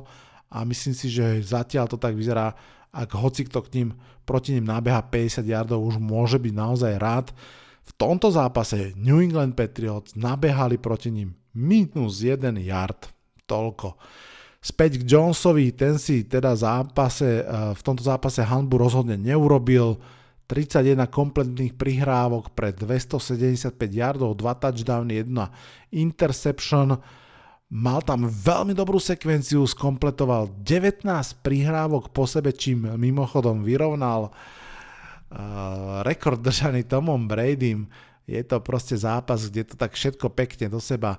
a 0.50 0.58
myslím 0.66 0.94
si, 0.96 1.06
že 1.06 1.40
zatiaľ 1.46 1.86
to 1.86 1.96
tak 1.96 2.18
vyzerá, 2.18 2.50
ak 2.90 3.14
hoci 3.14 3.46
kto 3.46 3.62
k 3.62 3.72
ním 3.78 3.88
proti 4.26 4.58
ním 4.58 4.66
nabeha 4.66 4.98
50 5.06 5.46
yardov, 5.46 5.86
už 5.86 6.02
môže 6.02 6.42
byť 6.42 6.52
naozaj 6.52 6.92
rád. 6.98 7.30
V 7.86 7.92
tomto 7.94 8.34
zápase 8.34 8.92
New 8.98 9.22
England 9.22 9.54
Patriots 9.54 10.18
nabehali 10.18 10.74
proti 10.76 11.14
ním 11.14 11.38
minus 11.54 12.20
1 12.20 12.58
yard. 12.58 13.08
Toľko. 13.46 13.94
Späť 14.58 14.98
k 14.98 15.06
Jonesovi, 15.06 15.70
ten 15.70 15.94
si 15.94 16.26
teda 16.26 16.50
zápase, 16.58 17.40
eh, 17.40 17.46
v 17.70 17.80
tomto 17.86 18.02
zápase 18.02 18.42
hanbu 18.42 18.76
rozhodne 18.76 19.14
neurobil. 19.14 20.02
31 20.46 21.10
kompletných 21.10 21.74
prihrávok 21.74 22.54
pre 22.54 22.70
275 22.70 23.90
yardov, 23.90 24.38
2 24.38 24.54
touchdowny, 24.54 25.26
1 25.26 25.50
interception. 25.90 27.02
Mal 27.66 27.98
tam 28.06 28.30
veľmi 28.30 28.70
dobrú 28.70 29.02
sekvenciu, 29.02 29.66
skompletoval 29.66 30.54
19 30.62 31.02
prihrávok 31.42 32.14
po 32.14 32.30
sebe, 32.30 32.54
čím 32.54 32.94
mimochodom 32.94 33.66
vyrovnal 33.66 34.30
rekord 36.06 36.40
držaný 36.40 36.86
Tomom 36.86 37.26
Bradym. 37.26 37.90
Je 38.26 38.42
to 38.42 38.58
proste 38.58 38.98
zápas, 38.98 39.46
kde 39.46 39.62
to 39.62 39.74
tak 39.78 39.94
všetko 39.94 40.34
pekne 40.34 40.66
do 40.70 40.82
seba 40.82 41.18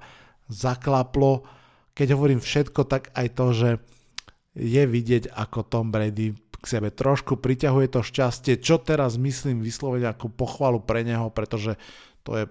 zaklaplo. 0.51 1.47
Keď 1.95 2.07
hovorím 2.15 2.43
všetko, 2.43 2.83
tak 2.87 3.11
aj 3.15 3.27
to, 3.35 3.45
že 3.55 3.69
je 4.57 4.83
vidieť, 4.83 5.31
ako 5.31 5.59
Tom 5.67 5.93
Brady 5.93 6.35
k 6.57 6.65
sebe 6.65 6.89
trošku 6.89 7.37
priťahuje 7.37 7.87
to 7.93 8.01
šťastie, 8.01 8.57
čo 8.57 8.81
teraz 8.81 9.15
myslím 9.21 9.61
vysloviť 9.61 10.03
ako 10.09 10.25
pochvalu 10.33 10.81
pre 10.81 11.05
neho, 11.05 11.29
pretože 11.29 11.77
to 12.25 12.33
je 12.33 12.43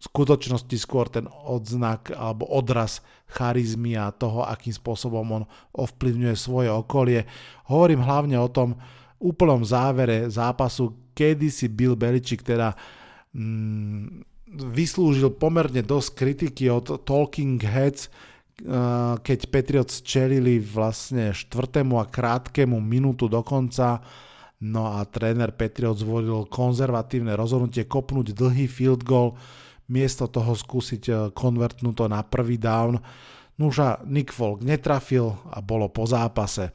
v 0.00 0.08
skutočnosti 0.08 0.72
skôr 0.80 1.12
ten 1.12 1.28
odznak 1.28 2.08
alebo 2.16 2.48
odraz 2.48 3.04
charizmy 3.28 4.00
a 4.00 4.08
toho, 4.16 4.48
akým 4.48 4.72
spôsobom 4.72 5.22
on 5.28 5.44
ovplyvňuje 5.76 6.34
svoje 6.40 6.72
okolie. 6.72 7.28
Hovorím 7.68 8.00
hlavne 8.00 8.40
o 8.40 8.48
tom, 8.48 8.80
úplnom 9.20 9.60
závere 9.60 10.32
zápasu, 10.32 10.96
kedy 11.12 11.52
si 11.52 11.68
Bill 11.68 11.92
Belichick 11.92 12.40
teda 12.40 12.72
mm, 13.36 14.24
vyslúžil 14.50 15.30
pomerne 15.36 15.84
dosť 15.84 16.08
kritiky 16.16 16.72
od 16.72 17.04
Talking 17.04 17.60
Heads, 17.60 18.08
uh, 18.08 19.20
keď 19.20 19.38
Patriots 19.52 20.02
čelili 20.02 20.58
vlastne 20.58 21.30
štvrtému 21.30 22.00
a 22.00 22.08
krátkemu 22.08 22.80
minútu 22.80 23.30
do 23.30 23.44
konca, 23.44 24.02
no 24.64 24.96
a 24.96 25.04
tréner 25.06 25.54
Patriots 25.54 26.02
zvolil 26.02 26.48
konzervatívne 26.48 27.36
rozhodnutie 27.36 27.86
kopnúť 27.86 28.34
dlhý 28.34 28.66
field 28.66 29.06
goal, 29.06 29.38
miesto 29.86 30.26
toho 30.26 30.56
skúsiť 30.56 31.02
uh, 31.12 31.16
konvertnúť 31.30 31.94
to 31.94 32.06
na 32.08 32.24
prvý 32.24 32.56
down. 32.56 32.98
Nuža 33.60 34.00
Nick 34.08 34.32
Folk 34.32 34.64
netrafil 34.64 35.36
a 35.52 35.60
bolo 35.60 35.92
po 35.92 36.08
zápase. 36.08 36.72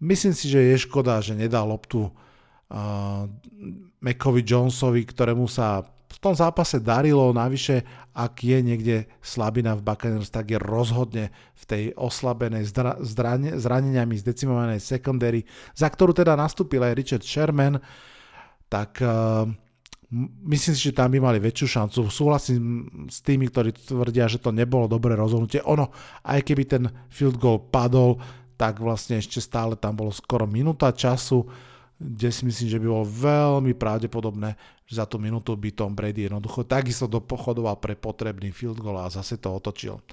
Myslím 0.00 0.32
si, 0.32 0.48
že 0.48 0.60
je 0.64 0.76
škoda, 0.80 1.20
že 1.20 1.36
nedal 1.36 1.68
loptu 1.68 2.08
uh, 2.08 3.28
Mekovi 4.00 4.40
Jonesovi, 4.40 5.04
ktorému 5.04 5.44
sa 5.44 5.84
v 6.10 6.18
tom 6.18 6.34
zápase 6.34 6.82
darilo, 6.82 7.30
navyše 7.30 7.86
ak 8.16 8.42
je 8.42 8.58
niekde 8.58 8.96
slabina 9.22 9.78
v 9.78 9.86
Buccaneers, 9.86 10.32
tak 10.32 10.50
je 10.50 10.58
rozhodne 10.58 11.30
v 11.54 11.64
tej 11.64 11.82
oslabenej 11.94 12.66
zdra, 12.66 12.98
zrane, 12.98 13.54
zraneniami 13.54 14.18
zdecimovanej 14.18 14.82
secondary, 14.82 15.46
za 15.76 15.86
ktorú 15.86 16.10
teda 16.10 16.34
nastúpil 16.34 16.82
aj 16.82 16.96
Richard 16.98 17.24
Sherman, 17.24 17.78
tak 18.66 18.98
uh, 19.04 19.46
myslím 20.50 20.74
si, 20.74 20.90
že 20.90 20.98
tam 20.98 21.14
by 21.14 21.22
mali 21.22 21.38
väčšiu 21.38 21.66
šancu. 21.70 22.10
Súhlasím 22.10 22.62
s 23.06 23.22
tými, 23.22 23.46
ktorí 23.46 23.70
tvrdia, 23.70 24.26
že 24.26 24.42
to 24.42 24.50
nebolo 24.50 24.90
dobré 24.90 25.14
rozhodnutie. 25.14 25.62
Ono, 25.62 25.94
aj 26.26 26.40
keby 26.42 26.62
ten 26.66 26.84
field 27.06 27.38
goal 27.38 27.70
padol, 27.70 28.18
tak 28.60 28.76
vlastne 28.76 29.16
ešte 29.16 29.40
stále 29.40 29.72
tam 29.72 29.96
bolo 29.96 30.12
skoro 30.12 30.44
minúta 30.44 30.92
času, 30.92 31.48
kde 31.96 32.28
si 32.28 32.44
myslím, 32.44 32.68
že 32.68 32.80
by 32.80 32.86
bolo 32.92 33.08
veľmi 33.08 33.72
pravdepodobné, 33.72 34.52
že 34.84 35.00
za 35.00 35.08
tú 35.08 35.16
minútu 35.16 35.56
by 35.56 35.72
Tom 35.72 35.96
Brady 35.96 36.28
jednoducho 36.28 36.68
takisto 36.68 37.08
dopochodoval 37.08 37.80
pre 37.80 37.96
potrebný 37.96 38.52
field 38.52 38.76
goal 38.76 39.00
a 39.00 39.08
zase 39.08 39.40
to 39.40 39.48
otočil. 39.48 40.04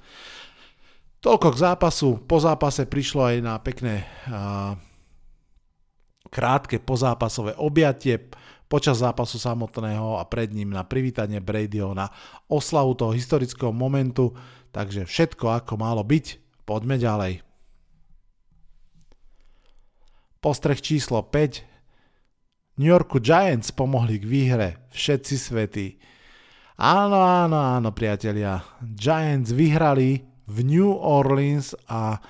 Toľko 1.20 1.48
k 1.52 1.60
zápasu. 1.60 2.08
Po 2.24 2.40
zápase 2.40 2.88
prišlo 2.88 3.28
aj 3.28 3.36
na 3.44 3.60
pekné 3.60 4.08
a, 4.30 4.78
krátke 6.32 6.80
pozápasové 6.80 7.52
objatie 7.60 8.32
počas 8.68 9.00
zápasu 9.00 9.40
samotného 9.40 10.20
a 10.20 10.24
pred 10.28 10.52
ním 10.52 10.72
na 10.72 10.84
privítanie 10.84 11.40
Bradyho 11.40 11.96
na 11.96 12.08
oslavu 12.48 12.96
toho 12.96 13.12
historického 13.12 13.76
momentu. 13.76 14.32
Takže 14.72 15.08
všetko 15.08 15.64
ako 15.64 15.74
malo 15.80 16.04
byť. 16.04 16.38
Poďme 16.68 17.00
ďalej. 17.00 17.47
Postreh 20.38 20.78
číslo 20.78 21.26
5. 21.26 22.78
New 22.78 22.86
Yorku 22.86 23.18
Giants 23.18 23.74
pomohli 23.74 24.22
k 24.22 24.24
výhre. 24.24 24.68
Všetci 24.94 25.34
svetí. 25.34 25.98
Áno, 26.78 27.18
áno, 27.18 27.58
áno, 27.58 27.90
priatelia. 27.90 28.62
Giants 28.78 29.50
vyhrali 29.50 30.22
v 30.46 30.56
New 30.62 30.94
Orleans 30.94 31.74
a 31.90 32.22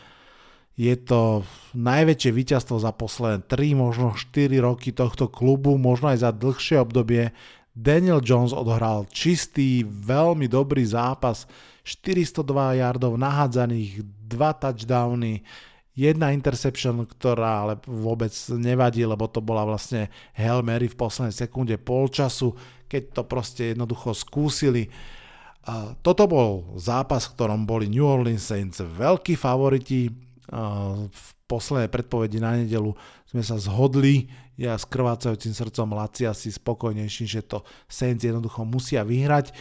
Je 0.78 0.94
to 0.94 1.42
najväčšie 1.74 2.30
víťazstvo 2.30 2.78
za 2.78 2.94
posledné 2.94 3.50
3, 3.50 3.74
možno 3.74 4.14
4 4.14 4.62
roky 4.62 4.94
tohto 4.94 5.26
klubu, 5.26 5.74
možno 5.74 6.14
aj 6.14 6.22
za 6.22 6.30
dlhšie 6.30 6.78
obdobie. 6.78 7.34
Daniel 7.74 8.22
Jones 8.22 8.54
odhral 8.54 9.10
čistý, 9.10 9.82
veľmi 9.82 10.46
dobrý 10.46 10.86
zápas, 10.86 11.50
402 11.82 12.78
yardov 12.78 13.18
nahádzaných, 13.18 14.06
2 14.30 14.62
touchdowny, 14.62 15.42
jedna 15.98 16.30
interception, 16.30 17.02
ktorá 17.02 17.66
ale 17.66 17.74
vôbec 17.82 18.30
nevadí, 18.54 19.02
lebo 19.02 19.26
to 19.26 19.42
bola 19.42 19.66
vlastne 19.66 20.06
Hail 20.38 20.62
Mary 20.62 20.86
v 20.86 20.94
poslednej 20.94 21.34
sekunde 21.34 21.74
polčasu, 21.74 22.54
keď 22.86 23.02
to 23.18 23.22
proste 23.26 23.74
jednoducho 23.74 24.14
skúsili. 24.14 24.86
Toto 26.06 26.30
bol 26.30 26.78
zápas, 26.78 27.26
v 27.26 27.34
ktorom 27.34 27.66
boli 27.66 27.90
New 27.90 28.06
Orleans 28.06 28.46
Saints 28.46 28.78
veľkí 28.78 29.34
favoriti, 29.34 30.06
v 31.10 31.28
poslednej 31.44 31.92
predpovedi 31.92 32.38
na 32.40 32.56
nedelu 32.56 32.94
sme 33.28 33.42
sa 33.44 33.60
zhodli, 33.60 34.30
ja 34.56 34.78
s 34.78 34.88
krvácajúcim 34.88 35.52
srdcom 35.52 35.92
Laci 35.92 36.24
asi 36.24 36.48
spokojnejší, 36.48 37.24
že 37.28 37.42
to 37.44 37.66
Saints 37.84 38.24
jednoducho 38.24 38.64
musia 38.64 39.04
vyhrať. 39.04 39.52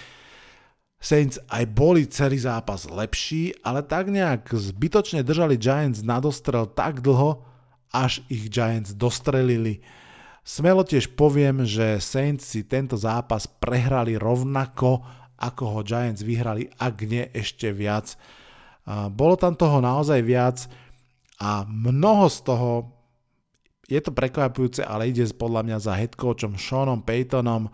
Saints 0.97 1.37
aj 1.53 1.63
boli 1.77 2.09
celý 2.09 2.41
zápas 2.41 2.89
lepší, 2.89 3.53
ale 3.61 3.85
tak 3.85 4.09
nejak 4.09 4.49
zbytočne 4.49 5.21
držali 5.21 5.55
Giants 5.55 6.01
na 6.01 6.17
dostrel 6.17 6.65
tak 6.65 7.05
dlho, 7.05 7.45
až 7.93 8.25
ich 8.27 8.49
Giants 8.49 8.97
dostrelili. 8.97 9.85
Smelo 10.41 10.81
tiež 10.81 11.13
poviem, 11.13 11.67
že 11.67 12.01
Saints 12.01 12.49
si 12.49 12.65
tento 12.65 12.97
zápas 12.97 13.45
prehrali 13.45 14.17
rovnako, 14.17 15.05
ako 15.37 15.63
ho 15.69 15.79
Giants 15.85 16.25
vyhrali, 16.25 16.71
ak 16.81 16.95
nie 17.05 17.29
ešte 17.29 17.69
viac. 17.69 18.17
Bolo 19.13 19.37
tam 19.37 19.53
toho 19.53 19.83
naozaj 19.83 20.23
viac 20.25 20.65
a 21.37 21.61
mnoho 21.67 22.25
z 22.31 22.37
toho, 22.41 22.69
je 23.85 23.99
to 24.01 24.11
prekvapujúce, 24.11 24.81
ale 24.81 25.13
ide 25.13 25.23
podľa 25.29 25.61
mňa 25.61 25.77
za 25.77 25.93
head 25.93 26.17
coachom 26.17 26.57
Seanom 26.57 27.05
Paytonom, 27.05 27.69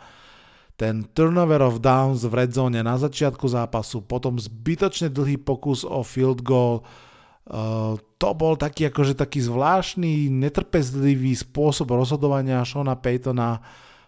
ten 0.73 1.05
turnover 1.13 1.61
of 1.61 1.79
downs 1.79 2.25
v 2.25 2.33
red 2.33 2.51
zone 2.51 2.81
na 2.81 2.97
začiatku 2.97 3.45
zápasu, 3.45 4.01
potom 4.01 4.41
zbytočne 4.41 5.13
dlhý 5.13 5.37
pokus 5.37 5.85
o 5.85 6.01
field 6.01 6.41
goal, 6.41 6.81
uh, 6.81 7.93
to 8.17 8.29
bol 8.33 8.57
taký 8.57 8.89
akože 8.89 9.13
taký 9.13 9.45
zvláštny, 9.45 10.33
netrpezlivý 10.33 11.37
spôsob 11.37 11.93
rozhodovania 11.93 12.65
Seana 12.65 12.97
Paytona, 12.97 13.61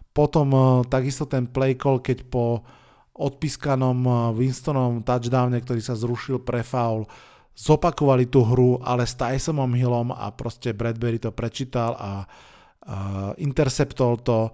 potom 0.09 0.47
uh, 0.51 0.63
takisto 0.89 1.29
ten 1.29 1.45
play 1.45 1.77
call, 1.77 2.01
keď 2.01 2.25
po 2.25 2.65
odpískanom 3.15 3.99
uh, 4.03 4.15
Winstonom 4.33 5.05
touchdowne, 5.05 5.61
ktorý 5.61 5.79
sa 5.85 5.93
zrušil 5.93 6.41
pre 6.41 6.65
foul, 6.65 7.05
zopakovali 7.55 8.27
tú 8.27 8.43
hru, 8.43 8.83
ale 8.83 9.07
s 9.07 9.15
Tysonom 9.15 9.71
Hillom 9.71 10.11
a 10.11 10.27
proste 10.35 10.75
Bradbury 10.75 11.23
to 11.23 11.31
prečítal 11.31 11.95
a, 11.95 12.03
a 12.03 12.11
interceptol 13.39 14.19
to. 14.19 14.51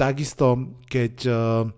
Takisto, 0.00 0.80
keď 0.88 1.14
uh, 1.28 1.68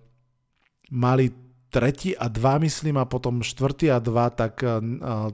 mali 0.94 1.34
tretí 1.72 2.14
a 2.14 2.28
dva, 2.28 2.60
myslím, 2.62 3.00
a 3.00 3.08
potom 3.08 3.42
štvrtý 3.42 3.90
a 3.90 3.98
dva, 3.98 4.30
tak 4.30 4.62
uh, 4.62 4.78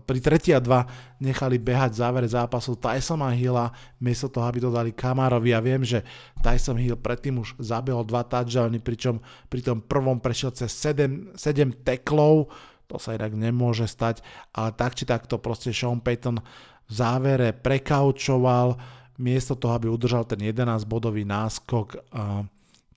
pri 0.01 0.19
tretí 0.25 0.57
a 0.57 0.63
dva 0.63 0.89
nechali 1.21 1.61
behať 1.61 1.93
v 1.93 2.01
závere 2.01 2.29
zápasu 2.31 2.81
Tysona 2.81 3.35
Hilla, 3.37 3.75
miesto 4.01 4.33
toho, 4.33 4.49
aby 4.49 4.65
to 4.65 4.73
dali 4.73 4.97
Kamarovi. 4.97 5.53
Ja 5.53 5.61
viem, 5.61 5.85
že 5.85 6.01
Tyson 6.41 6.81
Hill 6.81 6.97
predtým 6.97 7.45
už 7.45 7.61
zabehol 7.61 8.09
dva 8.09 8.25
touchdowny, 8.25 8.81
pričom 8.81 9.21
pri 9.53 9.61
tom 9.61 9.85
prvom 9.85 10.17
prešiel 10.23 10.57
cez 10.57 10.73
7, 10.73 11.37
7 11.37 11.85
teklov, 11.85 12.49
to 12.89 12.97
sa 12.97 13.13
inak 13.13 13.37
nemôže 13.37 13.85
stať, 13.85 14.25
ale 14.57 14.73
tak 14.73 14.97
či 14.97 15.05
tak 15.05 15.29
to 15.29 15.37
proste 15.37 15.77
Sean 15.77 16.01
Payton 16.01 16.41
v 16.41 16.93
závere 16.95 17.53
prekaučoval, 17.53 18.81
miesto 19.21 19.59
toho, 19.59 19.77
aby 19.77 19.93
udržal 19.93 20.25
ten 20.25 20.41
11-bodový 20.41 21.29
náskok, 21.29 22.01
a 22.15 22.49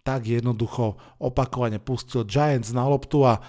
tak 0.01 0.25
jednoducho 0.25 0.98
opakovane 1.22 1.77
pustil 1.77 2.25
Giants 2.25 2.74
na 2.74 2.89
loptu 2.89 3.22
a 3.25 3.41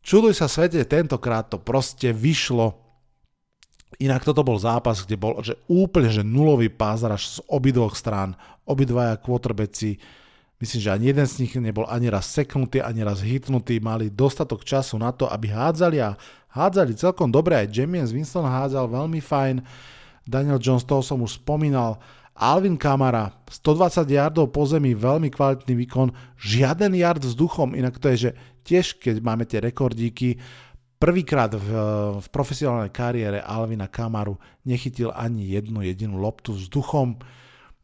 čuduj 0.00 0.38
sa 0.38 0.46
svete, 0.46 0.82
tentokrát 0.86 1.50
to 1.50 1.58
proste 1.58 2.14
vyšlo. 2.14 2.78
Inak 3.98 4.22
toto 4.22 4.46
bol 4.46 4.56
zápas, 4.56 5.02
kde 5.02 5.18
bol 5.18 5.42
že 5.42 5.58
úplne 5.66 6.08
že 6.08 6.22
nulový 6.22 6.70
pázraž 6.70 7.26
z 7.26 7.36
obidvoch 7.50 7.98
strán. 7.98 8.38
Obidvaja 8.62 9.18
quarterbacki 9.18 9.98
Myslím, 10.60 10.80
že 10.84 10.92
ani 10.92 11.06
jeden 11.08 11.24
z 11.24 11.40
nich 11.40 11.56
nebol 11.56 11.88
ani 11.88 12.12
raz 12.12 12.28
seknutý, 12.28 12.84
ani 12.84 13.00
raz 13.00 13.24
hitnutý, 13.24 13.80
mali 13.80 14.12
dostatok 14.12 14.60
času 14.60 15.00
na 15.00 15.08
to, 15.08 15.24
aby 15.24 15.48
hádzali 15.48 16.04
a 16.04 16.20
hádzali 16.52 16.92
celkom 17.00 17.32
dobre, 17.32 17.56
aj 17.56 17.72
James 17.72 18.12
Winston 18.12 18.44
hádzal 18.44 18.92
veľmi 18.92 19.24
fajn, 19.24 19.64
Daniel 20.28 20.60
Jones, 20.60 20.84
toho 20.84 21.00
som 21.00 21.24
už 21.24 21.40
spomínal, 21.40 21.96
Alvin 22.36 22.78
Kamara, 22.80 23.32
120 23.50 24.06
yardov 24.06 24.48
po 24.54 24.64
zemi, 24.64 24.96
veľmi 24.96 25.28
kvalitný 25.28 25.74
výkon, 25.84 26.08
žiaden 26.40 26.96
yard 26.96 27.20
vzduchom, 27.20 27.76
inak 27.76 28.00
to 28.00 28.08
je, 28.14 28.16
že 28.16 28.30
tiež 28.64 28.96
keď 29.02 29.20
máme 29.20 29.44
tie 29.44 29.60
rekordíky, 29.60 30.40
prvýkrát 31.00 31.52
v, 31.56 31.68
v 32.20 32.26
profesionálnej 32.28 32.92
kariére 32.92 33.40
Alvina 33.40 33.88
Kamaru 33.88 34.36
nechytil 34.68 35.08
ani 35.16 35.48
jednu 35.48 35.80
jedinú 35.80 36.20
loptu 36.20 36.52
vzduchom. 36.52 37.16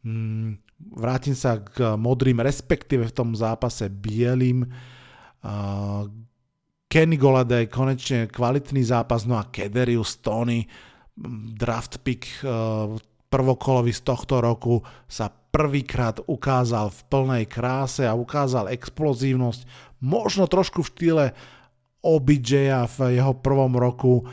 Hmm, 0.05 0.61
vrátim 0.93 1.33
sa 1.33 1.57
k 1.57 1.97
modrým, 1.97 2.37
respektíve 2.41 3.09
v 3.09 3.15
tom 3.17 3.33
zápase 3.33 3.89
bielým. 3.89 4.69
Kenny 6.87 7.17
Goladej, 7.17 7.67
konečne 7.67 8.29
kvalitný 8.29 8.85
zápas, 8.85 9.25
no 9.25 9.35
a 9.35 9.49
Kederius 9.49 10.21
Tony, 10.21 10.69
draft 11.57 12.05
pick 12.05 12.29
prvokolový 13.27 13.91
z 13.91 14.01
tohto 14.07 14.39
roku 14.39 14.83
sa 15.07 15.27
prvýkrát 15.29 16.23
ukázal 16.23 16.91
v 16.93 17.01
plnej 17.11 17.43
kráse 17.49 18.03
a 18.07 18.15
ukázal 18.15 18.71
explozívnosť, 18.71 19.67
možno 20.03 20.45
trošku 20.47 20.85
v 20.85 20.91
štýle 20.93 21.25
OBJ 22.05 22.51
v 22.87 22.97
jeho 23.19 23.33
prvom 23.35 23.75
roku, 23.75 24.23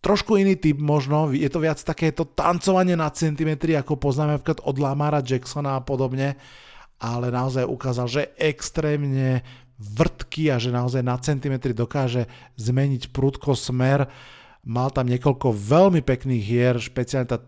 trošku 0.00 0.40
iný 0.40 0.56
typ 0.56 0.80
možno, 0.80 1.30
je 1.30 1.46
to 1.52 1.60
viac 1.60 1.76
takéto 1.78 2.24
tancovanie 2.24 2.96
na 2.96 3.12
centimetry, 3.12 3.76
ako 3.76 4.00
poznáme 4.00 4.40
napríklad 4.40 4.64
od 4.64 4.76
Lamara 4.80 5.20
Jacksona 5.20 5.76
a 5.78 5.84
podobne, 5.84 6.40
ale 7.00 7.28
naozaj 7.28 7.68
ukázal, 7.68 8.06
že 8.08 8.22
extrémne 8.40 9.44
vrtky 9.80 10.52
a 10.52 10.60
že 10.60 10.68
naozaj 10.68 11.00
na 11.00 11.16
centimetry 11.16 11.72
dokáže 11.72 12.28
zmeniť 12.60 13.12
prudko 13.12 13.56
smer. 13.56 14.08
Mal 14.60 14.92
tam 14.92 15.08
niekoľko 15.08 15.56
veľmi 15.56 16.04
pekných 16.04 16.44
hier, 16.44 16.76
špeciálne 16.76 17.24
tá, 17.24 17.40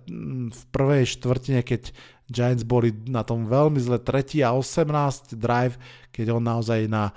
v 0.49 0.63
prvej 0.73 1.05
štvrtine, 1.13 1.61
keď 1.61 1.93
Giants 2.33 2.65
boli 2.65 2.97
na 3.05 3.21
tom 3.21 3.45
veľmi 3.45 3.77
zle 3.77 4.01
3 4.01 4.41
a 4.41 4.57
18 4.57 5.37
drive, 5.37 5.77
keď 6.09 6.33
on 6.33 6.45
naozaj 6.45 6.89
na 6.89 7.13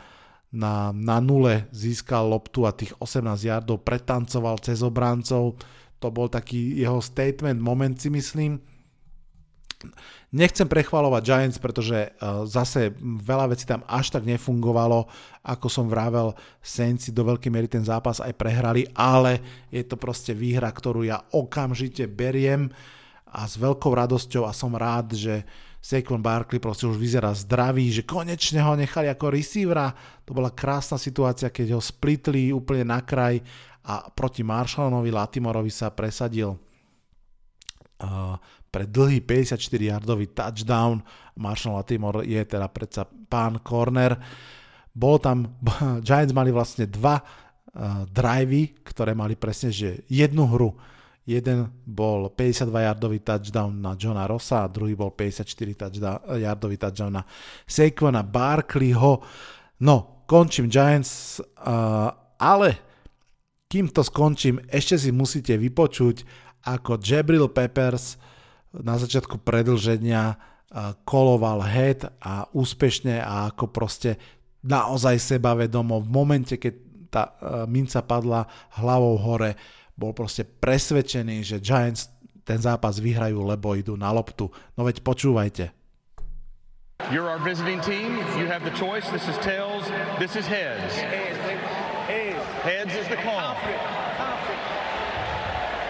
na, 0.56 0.96
na 0.96 1.20
nule 1.20 1.68
získal 1.76 2.32
loptu 2.32 2.64
a 2.64 2.72
tých 2.72 2.96
18 3.04 3.44
yardov 3.44 3.84
pretancoval 3.84 4.64
cez 4.64 4.80
obrancov. 4.80 5.60
To 6.00 6.08
bol 6.08 6.32
taký 6.32 6.80
jeho 6.80 7.04
statement 7.04 7.60
moment 7.60 8.00
si 8.00 8.08
myslím. 8.08 8.64
Nechcem 10.36 10.68
prechvalovať 10.68 11.22
Giants, 11.24 11.60
pretože 11.60 12.12
uh, 12.12 12.46
zase 12.48 12.94
veľa 13.02 13.52
vecí 13.52 13.68
tam 13.68 13.84
až 13.86 14.14
tak 14.14 14.24
nefungovalo, 14.24 15.08
ako 15.46 15.68
som 15.68 15.86
vravel, 15.90 16.34
Saints 16.64 17.12
do 17.12 17.24
veľkej 17.24 17.52
miery 17.52 17.68
ten 17.70 17.84
zápas 17.84 18.24
aj 18.24 18.34
prehrali, 18.36 18.88
ale 18.98 19.66
je 19.70 19.84
to 19.86 19.96
proste 20.00 20.34
výhra, 20.34 20.72
ktorú 20.72 21.06
ja 21.06 21.24
okamžite 21.32 22.10
beriem 22.10 22.72
a 23.30 23.44
s 23.46 23.60
veľkou 23.60 23.92
radosťou 23.92 24.48
a 24.48 24.56
som 24.56 24.72
rád, 24.72 25.16
že 25.16 25.44
Saquon 25.86 26.18
Barkley 26.18 26.58
proste 26.58 26.90
už 26.90 26.98
vyzerá 26.98 27.30
zdravý, 27.38 27.94
že 27.94 28.02
konečne 28.02 28.58
ho 28.58 28.74
nechali 28.74 29.06
ako 29.06 29.38
receivera. 29.38 29.94
To 30.26 30.34
bola 30.34 30.50
krásna 30.50 30.98
situácia, 30.98 31.54
keď 31.54 31.78
ho 31.78 31.82
splitli 31.84 32.50
úplne 32.50 32.90
na 32.90 33.06
kraj 33.06 33.38
a 33.86 34.10
proti 34.10 34.42
Marshallonovi 34.42 35.14
Latimorovi 35.14 35.70
sa 35.70 35.94
presadil 35.94 36.58
uh, 36.58 38.34
pre 38.76 38.92
dlhý 38.92 39.24
54-yardový 39.24 40.36
touchdown. 40.36 41.00
Marshall 41.40 41.80
Latimore 41.80 42.28
je 42.28 42.44
teda 42.44 42.68
predsa 42.68 43.08
pán 43.08 43.64
corner. 43.64 44.20
Bolo 44.92 45.18
tam, 45.24 45.38
Giants 46.08 46.36
mali 46.36 46.52
vlastne 46.52 46.84
dva 46.92 47.24
uh, 47.24 48.04
drivey, 48.12 48.84
ktoré 48.84 49.16
mali 49.16 49.40
presne, 49.40 49.72
že 49.72 50.04
jednu 50.12 50.44
hru 50.52 50.76
Jeden 51.26 51.74
bol 51.90 52.30
52-yardový 52.30 53.26
touchdown 53.26 53.74
na 53.82 53.98
Johna 53.98 54.30
Rossa 54.30 54.62
a 54.62 54.70
druhý 54.70 54.94
bol 54.94 55.10
54-yardový 55.10 56.78
touchdown 56.78 57.18
na 57.18 57.26
Saquona 57.66 58.22
Barkleyho. 58.22 59.26
No, 59.82 60.22
končím 60.30 60.70
Giants, 60.70 61.42
uh, 61.42 62.14
ale 62.38 62.78
kým 63.66 63.90
to 63.90 64.06
skončím, 64.06 64.62
ešte 64.70 65.02
si 65.02 65.10
musíte 65.10 65.58
vypočuť, 65.58 66.22
ako 66.70 67.02
Jabril 67.02 67.50
Peppers 67.50 68.22
na 68.84 68.96
začiatku 69.00 69.40
predlženia 69.44 70.36
koloval 71.08 71.64
head 71.64 72.10
a 72.20 72.50
úspešne 72.52 73.22
a 73.24 73.54
ako 73.54 73.72
proste 73.72 74.20
naozaj 74.66 75.22
sebavedomo 75.22 76.02
v 76.02 76.10
momente, 76.10 76.58
keď 76.58 76.74
tá 77.08 77.24
uh, 77.32 77.64
minca 77.70 78.02
padla 78.04 78.44
hlavou 78.76 79.16
hore, 79.16 79.56
bol 79.96 80.12
proste 80.12 80.44
presvedčený, 80.44 81.48
že 81.48 81.64
Giants 81.64 82.12
ten 82.44 82.60
zápas 82.60 83.00
vyhrajú, 83.00 83.40
lebo 83.40 83.74
idú 83.74 83.96
na 83.96 84.12
loptu. 84.12 84.52
No 84.76 84.84
veď 84.84 85.00
počúvajte. 85.00 85.72
You're 87.12 87.28
our 87.28 87.40
visiting 87.40 87.80
team. 87.82 88.20
You 88.36 88.48
have 88.48 88.64
the 88.64 88.76
choice. 88.76 89.08
This 89.12 89.28
is 89.28 89.38
tails. 89.44 89.88
This 90.20 90.36
is 90.36 90.48
heads. 90.48 90.96
Heads, 92.66 92.94
is 92.98 93.08
the 93.08 93.20
call. 93.22 93.54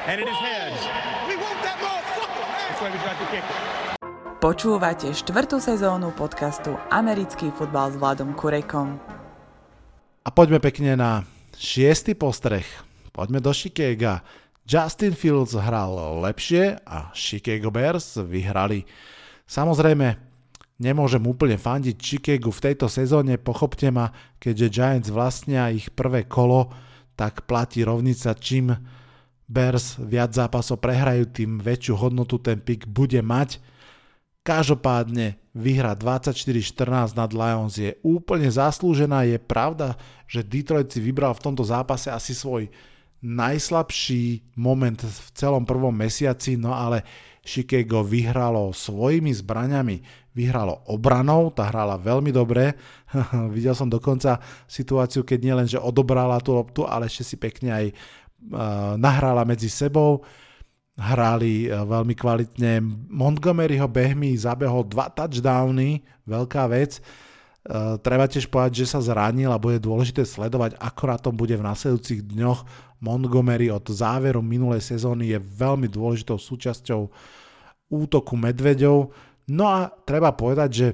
And 0.07 0.19
it 0.19 0.27
is 0.27 0.37
heads. 0.37 0.81
We 1.27 1.35
want 1.39 1.59
that 1.63 1.77
motherfucker, 1.79 2.24
Počúvate 4.43 5.07
štvrtú 5.15 5.63
sezónu 5.63 6.11
podcastu 6.11 6.75
Americký 6.91 7.47
futbal 7.55 7.87
s 7.87 7.95
Vladom 7.95 8.35
Kurekom. 8.35 8.99
A 10.21 10.29
poďme 10.35 10.59
pekne 10.59 10.99
na 10.99 11.23
šiestý 11.55 12.19
postreh. 12.19 12.67
Poďme 13.15 13.39
do 13.39 13.55
Chicaga. 13.55 14.27
Justin 14.67 15.15
Fields 15.15 15.55
hral 15.55 16.19
lepšie 16.19 16.83
a 16.83 17.15
Chicago 17.15 17.71
Bears 17.71 18.19
vyhrali. 18.19 18.83
Samozrejme, 19.47 20.19
nemôžem 20.75 21.23
úplne 21.23 21.55
fandiť 21.55 21.95
Chicago 21.95 22.51
v 22.51 22.63
tejto 22.69 22.91
sezóne, 22.91 23.39
pochopte 23.39 23.87
ma, 23.87 24.11
keďže 24.35 24.67
Giants 24.67 25.09
vlastnia 25.15 25.71
ich 25.71 25.95
prvé 25.95 26.27
kolo, 26.27 26.75
tak 27.15 27.47
platí 27.47 27.87
rovnica, 27.87 28.35
čím 28.35 28.75
Bears 29.45 30.01
viac 30.01 30.33
zápasov 30.33 30.81
prehrajú, 30.81 31.29
tým 31.29 31.61
väčšiu 31.61 31.93
hodnotu 31.97 32.41
ten 32.41 32.57
pick 32.57 32.89
bude 32.89 33.21
mať. 33.21 33.61
Každopádne 34.45 35.41
vyhra 35.57 35.97
24-14 35.97 37.17
nad 37.17 37.31
Lions 37.33 37.73
je 37.77 37.97
úplne 38.05 38.45
zaslúžená. 38.45 39.25
Je 39.25 39.41
pravda, 39.41 39.97
že 40.29 40.45
Detroit 40.45 40.93
si 40.93 41.01
vybral 41.01 41.33
v 41.33 41.43
tomto 41.49 41.65
zápase 41.65 42.13
asi 42.13 42.37
svoj 42.37 42.69
najslabší 43.25 44.53
moment 44.53 45.01
v 45.01 45.27
celom 45.33 45.65
prvom 45.65 45.89
mesiaci, 45.89 46.61
no 46.61 46.77
ale 46.77 47.01
Chicago 47.45 48.05
vyhralo 48.05 48.73
svojimi 48.73 49.29
zbraňami, 49.29 50.01
vyhralo 50.33 50.85
obranou, 50.89 51.53
tá 51.53 51.69
hrala 51.69 51.97
veľmi 51.97 52.33
dobre. 52.33 52.73
Videl 53.55 53.77
som 53.77 53.89
dokonca 53.89 54.41
situáciu, 54.69 55.25
keď 55.25 55.39
nielen, 55.41 55.67
že 55.69 55.81
odobrala 55.81 56.41
tú 56.41 56.57
loptu, 56.57 56.85
ale 56.85 57.05
ešte 57.05 57.23
si 57.23 57.35
pekne 57.37 57.69
aj 57.73 57.85
nahrála 58.97 59.41
medzi 59.47 59.69
sebou. 59.71 60.21
Hrali 60.95 61.67
uh, 61.67 61.83
veľmi 61.83 62.15
kvalitne. 62.15 62.79
Montgomeryho 63.11 63.83
behmi 63.91 64.31
zabehol 64.39 64.87
dva 64.87 65.11
touchdowny, 65.11 65.99
veľká 66.23 66.71
vec. 66.71 67.03
Uh, 67.67 67.99
treba 67.99 68.31
tiež 68.31 68.47
povedať, 68.47 68.87
že 68.87 68.95
sa 68.95 69.03
zranil 69.03 69.51
a 69.51 69.59
bude 69.59 69.75
dôležité 69.75 70.23
sledovať, 70.23 70.79
ako 70.79 71.03
na 71.11 71.17
tom 71.19 71.35
bude 71.35 71.51
v 71.59 71.67
nasledujúcich 71.67 72.31
dňoch. 72.31 72.63
Montgomery 73.03 73.67
od 73.67 73.83
záveru 73.91 74.39
minulej 74.39 74.79
sezóny 74.79 75.35
je 75.35 75.39
veľmi 75.43 75.91
dôležitou 75.91 76.39
súčasťou 76.39 77.11
útoku 77.91 78.39
Medveďov. 78.39 79.11
No 79.51 79.63
a 79.67 79.91
treba 80.07 80.31
povedať, 80.31 80.69
že 80.71 80.87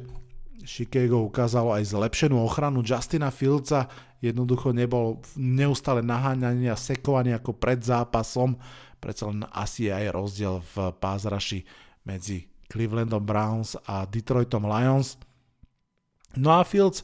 Chicago 0.65 1.25
ukázalo 1.25 1.73
aj 1.73 1.93
zlepšenú 1.93 2.37
ochranu. 2.41 2.85
Justina 2.85 3.33
Fieldsa, 3.33 3.89
jednoducho 4.21 4.71
nebol 4.71 5.19
neustále 5.35 6.05
naháňaný 6.05 6.71
a 6.71 6.77
sekovaný 6.77 7.35
ako 7.37 7.57
pred 7.57 7.81
zápasom, 7.81 8.57
predsa 9.01 9.29
len 9.29 9.45
asi 9.49 9.89
aj 9.89 10.13
rozdiel 10.13 10.61
v 10.73 10.93
pázraši 11.01 11.65
medzi 12.05 12.49
Clevelandom 12.69 13.21
Browns 13.25 13.75
a 13.83 14.07
Detroitom 14.07 14.63
Lions. 14.63 15.19
No 16.39 16.55
a 16.55 16.63
Fields 16.63 17.03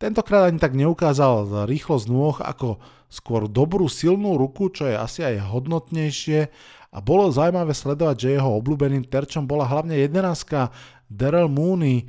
tentokrát 0.00 0.48
ani 0.48 0.56
tak 0.56 0.72
neukázal 0.72 1.68
rýchlosť 1.68 2.06
nôh 2.08 2.40
ako 2.40 2.80
skôr 3.12 3.44
dobrú 3.44 3.92
silnú 3.92 4.40
ruku, 4.40 4.72
čo 4.72 4.88
je 4.88 4.96
asi 4.96 5.20
aj 5.20 5.52
hodnotnejšie. 5.52 6.48
A 6.92 7.00
bolo 7.00 7.28
zaujímavé 7.28 7.76
sledovať, 7.76 8.16
že 8.16 8.36
jeho 8.36 8.56
obľúbeným 8.56 9.04
terčom 9.08 9.44
bola 9.44 9.68
hlavne 9.68 9.96
11 9.96 10.72
Daryl 11.12 11.48
Mooney 11.48 12.08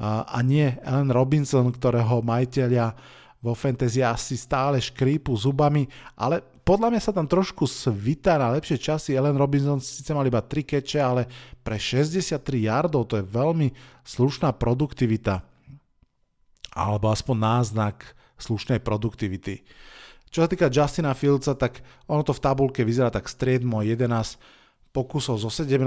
a 0.00 0.38
nie 0.42 0.74
Allen 0.82 1.14
Robinson, 1.14 1.70
ktorého 1.70 2.18
majiteľia 2.22 2.94
vo 3.44 3.52
fantasy 3.52 4.00
asi 4.00 4.40
stále 4.40 4.80
škrípu 4.80 5.36
zubami, 5.36 5.84
ale 6.16 6.40
podľa 6.64 6.96
mňa 6.96 7.00
sa 7.04 7.12
tam 7.12 7.28
trošku 7.28 7.68
svita 7.68 8.40
na 8.40 8.48
lepšie 8.56 8.80
časy. 8.80 9.12
Allen 9.12 9.36
Robinson 9.36 9.76
síce 9.84 10.16
mal 10.16 10.24
iba 10.24 10.40
3 10.40 10.64
keče, 10.64 10.96
ale 10.96 11.28
pre 11.60 11.76
63 11.76 12.40
yardov 12.64 13.04
to 13.04 13.20
je 13.20 13.24
veľmi 13.28 13.68
slušná 14.00 14.48
produktivita. 14.56 15.44
Alebo 16.72 17.12
aspoň 17.12 17.36
náznak 17.36 18.16
slušnej 18.40 18.80
produktivity. 18.80 19.60
Čo 20.32 20.42
sa 20.42 20.50
týka 20.50 20.72
Justina 20.72 21.12
Fieldsa, 21.14 21.54
tak 21.54 21.84
ono 22.10 22.24
to 22.24 22.34
v 22.34 22.42
tabulke 22.42 22.82
vyzerá 22.82 23.12
tak 23.12 23.28
striedmo 23.28 23.84
11 23.84 24.10
pokusov 24.90 25.36
zo 25.38 25.52
17 25.52 25.78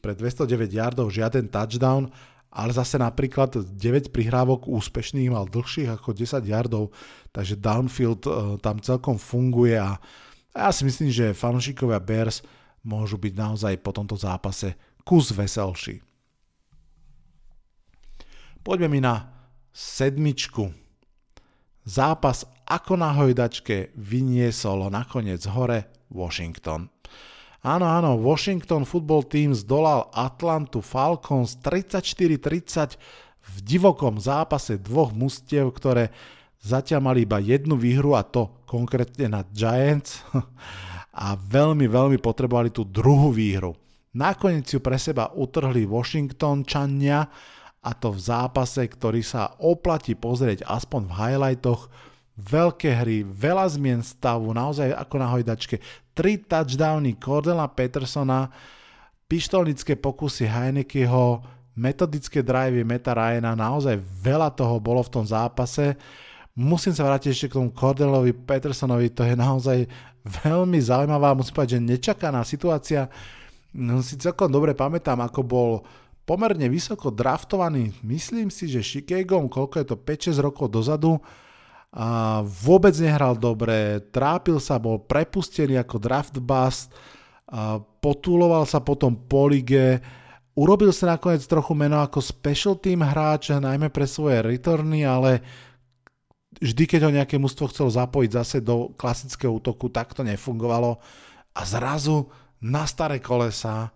pre 0.00 0.16
209 0.16 0.72
yardov, 0.72 1.12
žiaden 1.12 1.52
touchdown, 1.52 2.10
ale 2.58 2.74
zase 2.74 2.98
napríklad 2.98 3.54
9 3.54 4.10
prihrávok 4.10 4.66
úspešných 4.66 5.30
mal 5.30 5.46
dlhších 5.46 5.94
ako 5.94 6.10
10 6.10 6.42
yardov, 6.42 6.90
takže 7.30 7.54
downfield 7.54 8.26
uh, 8.26 8.58
tam 8.58 8.82
celkom 8.82 9.14
funguje 9.14 9.78
a 9.78 10.02
ja 10.58 10.74
si 10.74 10.82
myslím, 10.82 11.14
že 11.14 11.38
fanúšikovia 11.38 12.02
Bears 12.02 12.42
môžu 12.82 13.14
byť 13.14 13.34
naozaj 13.38 13.74
po 13.78 13.94
tomto 13.94 14.18
zápase 14.18 14.74
kus 15.06 15.30
veselší. 15.30 16.02
Poďme 18.66 18.90
mi 18.90 18.98
na 18.98 19.30
sedmičku. 19.70 20.74
Zápas 21.86 22.44
ako 22.68 23.00
na 23.00 23.14
hojdačke 23.16 23.96
vyniesol 23.96 24.92
nakoniec 24.92 25.40
hore 25.48 25.88
Washington. 26.12 26.92
Áno, 27.58 27.90
áno, 27.90 28.14
Washington 28.22 28.86
Football 28.86 29.26
Team 29.26 29.50
zdolal 29.50 30.06
Atlantu 30.14 30.78
Falcons 30.78 31.58
34-30 31.58 32.94
v 33.42 33.56
divokom 33.66 34.22
zápase 34.22 34.78
dvoch 34.78 35.10
mustiev, 35.10 35.74
ktoré 35.74 36.14
zatiaľ 36.62 37.00
mali 37.02 37.26
iba 37.26 37.42
jednu 37.42 37.74
výhru 37.74 38.14
a 38.14 38.22
to 38.22 38.62
konkrétne 38.62 39.34
na 39.34 39.42
Giants 39.50 40.22
a 41.26 41.34
veľmi, 41.34 41.90
veľmi 41.90 42.18
potrebovali 42.22 42.70
tú 42.70 42.86
druhú 42.86 43.34
výhru. 43.34 43.74
Nakoniec 44.14 44.70
ju 44.70 44.78
pre 44.78 44.94
seba 44.94 45.34
utrhli 45.34 45.82
Washingtončania 45.82 47.26
a 47.82 47.90
to 47.90 48.14
v 48.14 48.20
zápase, 48.22 48.86
ktorý 48.86 49.22
sa 49.26 49.58
oplatí 49.58 50.14
pozrieť 50.14 50.62
aspoň 50.62 51.10
v 51.10 51.12
highlightoch 51.14 51.90
veľké 52.38 53.02
hry, 53.02 53.26
veľa 53.26 53.66
zmien 53.74 53.98
stavu, 53.98 54.54
naozaj 54.54 54.94
ako 54.94 55.14
na 55.18 55.26
hojdačke. 55.26 55.82
Tri 56.14 56.38
touchdowny 56.38 57.18
Cordela 57.18 57.66
Petersona, 57.66 58.46
pištolnické 59.26 59.98
pokusy 59.98 60.46
Heinekeho, 60.46 61.42
metodické 61.74 62.42
drivey 62.46 62.86
Meta 62.86 63.10
Ryana, 63.10 63.58
naozaj 63.58 63.98
veľa 63.98 64.54
toho 64.54 64.78
bolo 64.78 65.02
v 65.02 65.12
tom 65.18 65.24
zápase. 65.26 65.98
Musím 66.54 66.94
sa 66.94 67.06
vrátiť 67.06 67.30
ešte 67.30 67.46
k 67.50 67.56
tomu 67.58 67.70
Cordelovi 67.74 68.34
Petersonovi, 68.34 69.14
to 69.14 69.22
je 69.26 69.34
naozaj 69.34 69.86
veľmi 70.26 70.78
zaujímavá, 70.78 71.34
musím 71.34 71.54
povedať, 71.54 71.74
že 71.78 71.86
nečakaná 71.86 72.42
situácia. 72.42 73.06
No, 73.74 74.02
si 74.02 74.18
celkom 74.18 74.50
dobre 74.50 74.74
pamätám, 74.74 75.22
ako 75.22 75.40
bol 75.46 75.70
pomerne 76.26 76.66
vysoko 76.66 77.14
draftovaný, 77.14 77.94
myslím 78.02 78.50
si, 78.50 78.66
že 78.66 78.82
Chicago, 78.82 79.38
koľko 79.46 79.74
je 79.80 79.86
to 79.86 79.96
5-6 79.96 80.44
rokov 80.44 80.66
dozadu, 80.68 81.22
a 81.88 82.40
vôbec 82.44 82.92
nehral 83.00 83.36
dobre, 83.38 84.04
trápil 84.12 84.60
sa, 84.60 84.76
bol 84.76 85.00
prepustený 85.00 85.80
ako 85.80 85.96
draft 85.96 86.36
bust, 86.36 86.92
a 87.48 87.80
potúloval 87.80 88.68
sa 88.68 88.84
potom 88.84 89.16
po 89.16 89.48
lige, 89.48 90.04
urobil 90.52 90.92
sa 90.92 91.16
nakoniec 91.16 91.40
trochu 91.48 91.72
meno 91.72 92.04
ako 92.04 92.20
special 92.20 92.76
team 92.76 93.00
hráč, 93.00 93.56
najmä 93.56 93.88
pre 93.88 94.04
svoje 94.04 94.44
returny, 94.44 95.08
ale 95.08 95.40
vždy, 96.60 96.84
keď 96.84 97.00
ho 97.08 97.14
nejaké 97.14 97.40
mužstvo 97.40 97.72
chcelo 97.72 97.88
zapojiť 97.88 98.30
zase 98.36 98.56
do 98.60 98.92
klasického 98.92 99.56
útoku, 99.56 99.88
tak 99.88 100.12
to 100.12 100.20
nefungovalo. 100.20 101.00
A 101.56 101.60
zrazu 101.64 102.28
na 102.60 102.84
staré 102.84 103.22
kolesa 103.22 103.94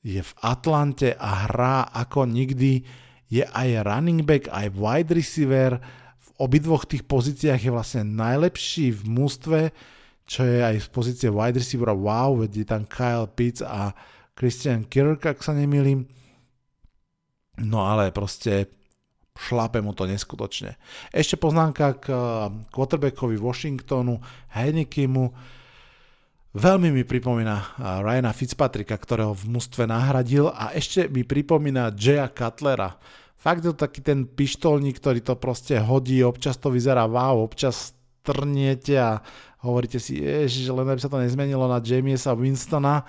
je 0.00 0.20
v 0.22 0.32
Atlante 0.40 1.12
a 1.16 1.48
hrá 1.48 1.90
ako 1.90 2.28
nikdy. 2.28 2.84
Je 3.28 3.42
aj 3.42 3.82
running 3.82 4.22
back, 4.22 4.46
aj 4.52 4.72
wide 4.72 5.10
receiver, 5.10 5.80
obidvoch 6.38 6.86
tých 6.88 7.06
pozíciách 7.06 7.60
je 7.60 7.70
vlastne 7.70 8.02
najlepší 8.04 8.90
v 8.90 9.02
mústve, 9.06 9.60
čo 10.24 10.42
je 10.42 10.64
aj 10.64 10.76
z 10.80 10.88
pozície 10.88 11.28
wide 11.28 11.60
receivera 11.60 11.92
wow, 11.92 12.40
veď 12.40 12.50
je 12.64 12.66
tam 12.66 12.82
Kyle 12.88 13.28
Pitts 13.28 13.60
a 13.60 13.92
Christian 14.34 14.88
Kirk, 14.88 15.22
ak 15.22 15.44
sa 15.44 15.54
nemýlim. 15.54 16.08
No 17.62 17.86
ale 17.86 18.10
proste 18.10 18.66
šlape 19.34 19.78
mu 19.82 19.94
to 19.94 20.06
neskutočne. 20.06 20.78
Ešte 21.10 21.38
poznámka 21.38 21.98
k 21.98 22.04
uh, 22.10 22.50
quarterbackovi 22.70 23.38
Washingtonu, 23.38 24.18
Heinekimu. 24.54 25.30
Veľmi 26.54 26.94
mi 26.94 27.02
pripomína 27.02 27.56
uh, 27.58 28.02
Ryana 28.02 28.30
Fitzpatricka, 28.30 28.94
ktorého 28.94 29.34
v 29.34 29.58
mústve 29.58 29.90
nahradil 29.90 30.50
a 30.50 30.70
ešte 30.74 31.10
mi 31.10 31.26
pripomína 31.26 31.94
Jaya 31.94 32.30
Cutlera, 32.30 32.94
Fakt 33.44 33.60
je 33.60 33.76
to 33.76 33.76
taký 33.76 34.00
ten 34.00 34.24
pištolník, 34.24 34.96
ktorý 34.96 35.20
to 35.20 35.36
proste 35.36 35.76
hodí, 35.76 36.24
občas 36.24 36.56
to 36.56 36.72
vyzerá 36.72 37.04
wow, 37.04 37.44
občas 37.44 37.92
trniete 38.24 38.96
a 38.96 39.20
hovoríte 39.60 40.00
si, 40.00 40.16
ježiš, 40.16 40.72
len 40.72 40.88
aby 40.88 40.96
sa 40.96 41.12
to 41.12 41.20
nezmenilo 41.20 41.68
na 41.68 41.76
Jamiesa 41.76 42.32
Winstona. 42.32 43.04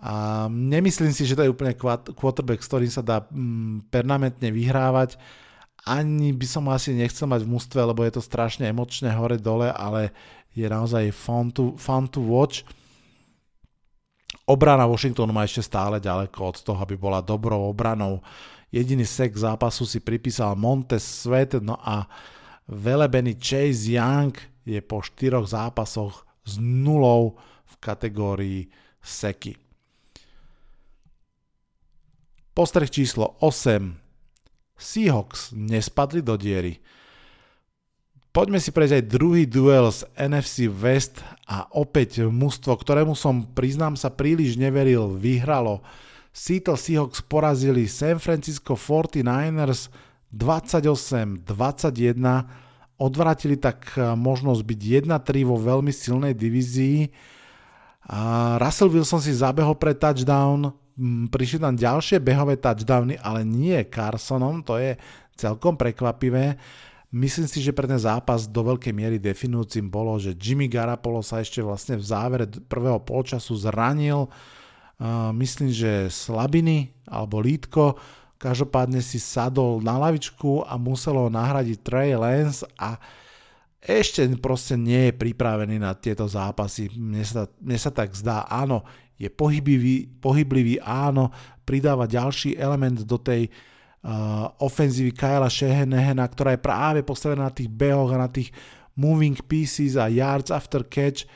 A 0.00 0.48
nemyslím 0.48 1.12
si, 1.12 1.28
že 1.28 1.36
to 1.36 1.44
je 1.44 1.52
úplne 1.52 1.76
quarterback, 2.16 2.64
s 2.64 2.72
ktorým 2.72 2.88
sa 2.88 3.04
dá 3.04 3.28
mm, 3.28 3.92
permanentne 3.92 4.48
vyhrávať. 4.48 5.20
Ani 5.84 6.32
by 6.32 6.46
som 6.48 6.64
asi 6.72 6.96
nechcel 6.96 7.28
mať 7.28 7.44
v 7.44 7.52
mústve, 7.52 7.84
lebo 7.84 8.00
je 8.00 8.16
to 8.16 8.24
strašne 8.24 8.64
emočné 8.64 9.12
hore-dole, 9.12 9.68
ale 9.76 10.16
je 10.56 10.64
naozaj 10.64 11.12
fun 11.12 11.52
to, 11.52 11.76
fun 11.76 12.08
to 12.08 12.24
watch. 12.24 12.64
Obrana 14.48 14.88
Washingtonu 14.88 15.36
má 15.36 15.44
ešte 15.44 15.68
stále 15.68 16.00
ďaleko 16.00 16.48
od 16.48 16.56
toho, 16.64 16.80
aby 16.80 16.96
bola 16.96 17.20
dobrou 17.20 17.68
obranou. 17.68 18.24
Jediný 18.70 19.02
sek 19.02 19.34
zápasu 19.34 19.82
si 19.82 19.98
pripísal 19.98 20.54
Montes 20.54 21.02
Svet, 21.02 21.58
no 21.58 21.74
a 21.82 22.06
velebený 22.70 23.34
Chase 23.34 23.98
Young 23.98 24.30
je 24.62 24.78
po 24.78 25.02
štyroch 25.02 25.50
zápasoch 25.50 26.22
s 26.46 26.54
nulou 26.62 27.34
v 27.66 27.74
kategórii 27.82 28.70
seky. 29.02 29.58
Postreh 32.54 32.86
číslo 32.86 33.34
8. 33.42 33.94
Seahawks 34.78 35.50
nespadli 35.50 36.22
do 36.22 36.38
diery. 36.38 36.78
Poďme 38.30 38.62
si 38.62 38.70
prejsť 38.70 38.94
aj 38.94 39.10
druhý 39.10 39.42
duel 39.42 39.90
z 39.90 40.06
NFC 40.14 40.70
West 40.70 41.18
a 41.50 41.66
opäť 41.74 42.22
mužstvo, 42.30 42.78
ktorému 42.78 43.18
som, 43.18 43.42
priznám 43.42 43.98
sa, 43.98 44.06
príliš 44.06 44.54
neveril, 44.54 45.10
vyhralo. 45.10 45.82
Seattle 46.30 46.78
Seahawks 46.78 47.20
porazili 47.26 47.90
San 47.90 48.18
Francisco 48.22 48.78
49ers 48.78 49.90
28-21 50.30 51.46
odvrátili 53.00 53.56
tak 53.56 53.96
e, 53.96 54.12
možnosť 54.12 54.62
byť 54.62 54.80
1-3 55.08 55.48
vo 55.48 55.56
veľmi 55.56 55.90
silnej 55.90 56.36
divízii. 56.36 57.08
Russell 58.58 58.90
Wilson 58.90 59.22
si 59.22 59.30
zabehol 59.30 59.78
pre 59.78 59.94
touchdown, 59.94 60.74
prišli 61.30 61.62
tam 61.62 61.78
ďalšie 61.78 62.18
behové 62.18 62.58
touchdowny, 62.58 63.14
ale 63.22 63.46
nie 63.46 63.78
Carsonom, 63.86 64.66
to 64.66 64.82
je 64.82 64.98
celkom 65.38 65.78
prekvapivé. 65.78 66.58
Myslím 67.14 67.46
si, 67.46 67.62
že 67.62 67.74
pre 67.74 67.86
ten 67.86 67.98
zápas 68.02 68.50
do 68.50 68.66
veľkej 68.66 68.94
miery 68.94 69.18
definujúcim 69.22 69.86
bolo, 69.86 70.18
že 70.18 70.34
Jimmy 70.34 70.66
Garapolo 70.66 71.22
sa 71.22 71.38
ešte 71.38 71.62
vlastne 71.62 71.98
v 71.98 72.06
závere 72.06 72.46
prvého 72.46 72.98
polčasu 72.98 73.54
zranil. 73.54 74.26
Myslím, 75.32 75.72
že 75.72 76.12
slabiny 76.12 76.92
alebo 77.08 77.40
lítko 77.40 77.96
Každopádne 78.40 79.04
si 79.04 79.20
sadol 79.20 79.84
na 79.84 80.00
lavičku 80.00 80.64
a 80.64 80.80
muselo 80.80 81.28
nahradiť 81.28 81.76
Trey 81.84 82.16
Lance 82.16 82.64
a 82.80 82.96
ešte 83.84 84.24
proste 84.40 84.80
nie 84.80 85.12
je 85.12 85.20
pripravený 85.20 85.76
na 85.76 85.92
tieto 85.92 86.24
zápasy. 86.24 86.88
Mne 86.96 87.20
sa, 87.20 87.44
mne 87.60 87.76
sa 87.76 87.92
tak 87.92 88.16
zdá, 88.16 88.48
áno, 88.48 88.80
je 89.20 89.28
pohyblivý, 89.28 90.08
pohyblivý 90.24 90.80
áno, 90.80 91.28
pridáva 91.68 92.08
ďalší 92.08 92.56
element 92.56 93.04
do 93.04 93.20
tej 93.20 93.52
uh, 93.52 94.48
ofenzívy 94.56 95.12
Kyla 95.12 95.52
Shehenehena, 95.52 96.24
ktorá 96.24 96.56
je 96.56 96.64
práve 96.64 97.00
postavená 97.04 97.44
na 97.44 97.52
tých 97.52 97.68
behoch 97.68 98.08
a 98.16 98.24
na 98.24 98.32
tých 98.32 98.56
moving 98.96 99.36
pieces 99.44 100.00
a 100.00 100.08
yards 100.08 100.48
after 100.48 100.80
catch, 100.80 101.28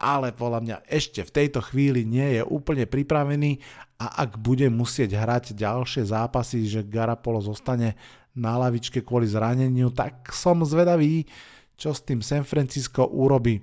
ale 0.00 0.32
podľa 0.32 0.60
mňa 0.64 0.76
ešte 0.88 1.20
v 1.20 1.34
tejto 1.36 1.60
chvíli 1.60 2.08
nie 2.08 2.40
je 2.40 2.42
úplne 2.42 2.88
pripravený 2.88 3.60
a 4.00 4.24
ak 4.24 4.40
bude 4.40 4.64
musieť 4.72 5.12
hrať 5.20 5.52
ďalšie 5.52 6.08
zápasy, 6.08 6.64
že 6.64 6.88
Garapolo 6.88 7.44
zostane 7.44 8.00
na 8.32 8.56
lavičke 8.56 9.04
kvôli 9.04 9.28
zraneniu, 9.28 9.92
tak 9.92 10.32
som 10.32 10.64
zvedavý, 10.64 11.28
čo 11.76 11.92
s 11.92 12.00
tým 12.00 12.24
San 12.24 12.48
Francisco 12.48 13.04
urobí. 13.04 13.60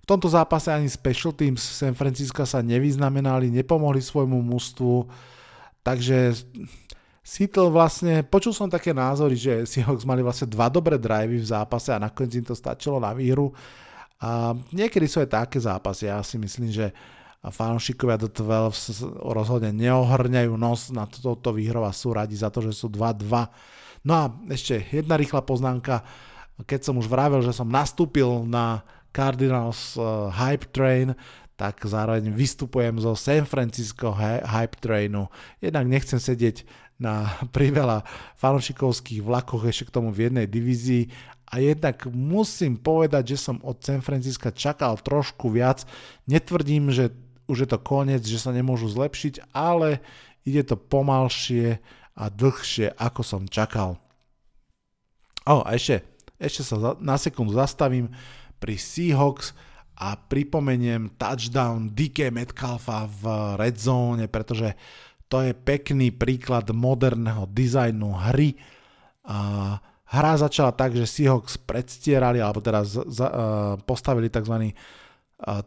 V 0.00 0.06
tomto 0.08 0.32
zápase 0.32 0.72
ani 0.72 0.88
special 0.88 1.36
teams 1.36 1.60
San 1.60 1.92
Francisco 1.92 2.40
sa 2.48 2.64
nevyznamenali, 2.64 3.52
nepomohli 3.52 4.00
svojmu 4.00 4.40
mužstvu, 4.40 5.04
takže 5.84 6.32
Seattle 7.20 7.68
vlastne, 7.68 8.24
počul 8.24 8.56
som 8.56 8.72
také 8.72 8.96
názory, 8.96 9.36
že 9.36 9.68
Seahawks 9.68 10.08
mali 10.08 10.24
vlastne 10.24 10.48
dva 10.48 10.72
dobré 10.72 10.96
drivey 10.96 11.36
v 11.36 11.44
zápase 11.44 11.92
a 11.92 12.00
nakoniec 12.00 12.40
im 12.40 12.46
to 12.48 12.56
stačilo 12.56 12.96
na 12.96 13.12
výhru. 13.12 13.52
A 14.18 14.54
niekedy 14.74 15.06
sú 15.06 15.22
aj 15.22 15.30
také 15.30 15.58
zápasy, 15.62 16.10
ja 16.10 16.18
si 16.26 16.36
myslím, 16.42 16.74
že 16.74 16.90
fanúšikovia 17.38 18.18
do 18.18 18.26
12 18.26 19.14
rozhodne 19.30 19.70
neohrňajú 19.70 20.58
nos 20.58 20.90
na 20.90 21.06
toto 21.06 21.54
výhrou 21.54 21.86
a 21.86 21.94
sú 21.94 22.10
radi 22.10 22.34
za 22.34 22.50
to, 22.50 22.58
že 22.66 22.74
sú 22.74 22.90
2-2. 22.90 23.30
No 24.02 24.12
a 24.14 24.24
ešte 24.50 24.82
jedna 24.90 25.14
rýchla 25.14 25.46
poznámka, 25.46 26.02
keď 26.66 26.90
som 26.90 26.98
už 26.98 27.06
vravel, 27.06 27.38
že 27.46 27.54
som 27.54 27.70
nastúpil 27.70 28.42
na 28.42 28.82
Cardinals 29.14 29.94
uh, 29.94 30.30
Hype 30.34 30.66
Train, 30.74 31.14
tak 31.58 31.82
zároveň 31.82 32.30
vystupujem 32.30 33.02
zo 33.02 33.18
San 33.18 33.42
Francisco 33.42 34.14
Hype 34.14 34.78
Trainu. 34.78 35.26
Jednak 35.58 35.90
nechcem 35.90 36.22
sedieť 36.22 36.62
na 36.98 37.26
priveľa 37.56 38.06
fanúšikovských 38.38 39.22
vlakoch 39.22 39.66
ešte 39.66 39.90
k 39.90 39.94
tomu 39.94 40.10
v 40.10 40.30
jednej 40.30 40.46
divízii 40.46 41.10
a 41.48 41.64
jednak 41.64 42.04
musím 42.12 42.76
povedať, 42.76 43.34
že 43.34 43.38
som 43.40 43.56
od 43.64 43.80
San 43.80 44.04
Francisca 44.04 44.52
čakal 44.52 45.00
trošku 45.00 45.48
viac. 45.48 45.88
Netvrdím, 46.28 46.92
že 46.92 47.08
už 47.48 47.64
je 47.64 47.68
to 47.72 47.80
koniec, 47.80 48.20
že 48.20 48.36
sa 48.36 48.52
nemôžu 48.52 48.92
zlepšiť, 48.92 49.56
ale 49.56 50.04
ide 50.44 50.60
to 50.68 50.76
pomalšie 50.76 51.80
a 52.12 52.24
dlhšie, 52.28 52.92
ako 53.00 53.22
som 53.24 53.42
čakal. 53.48 53.96
O, 55.48 55.64
a 55.64 55.72
ešte, 55.72 56.04
ešte 56.36 56.60
sa 56.68 56.76
na 57.00 57.16
sekundu 57.16 57.56
zastavím 57.56 58.12
pri 58.60 58.76
Seahawks 58.76 59.56
a 59.96 60.20
pripomeniem 60.20 61.16
touchdown 61.16 61.88
DK 61.96 62.28
Metcalfa 62.28 63.08
v 63.08 63.24
red 63.56 63.80
zone, 63.80 64.28
pretože 64.28 64.76
to 65.32 65.40
je 65.40 65.56
pekný 65.56 66.12
príklad 66.12 66.68
moderného 66.76 67.48
dizajnu 67.48 68.12
hry. 68.28 68.60
A 69.24 69.76
hra 70.08 70.32
začala 70.40 70.72
tak, 70.72 70.96
že 70.96 71.04
Seahawks 71.04 71.60
predstierali, 71.60 72.40
alebo 72.40 72.64
teda 72.64 72.80
uh, 72.82 73.76
postavili 73.84 74.32
tzv. 74.32 74.72
Uh, 75.38 75.62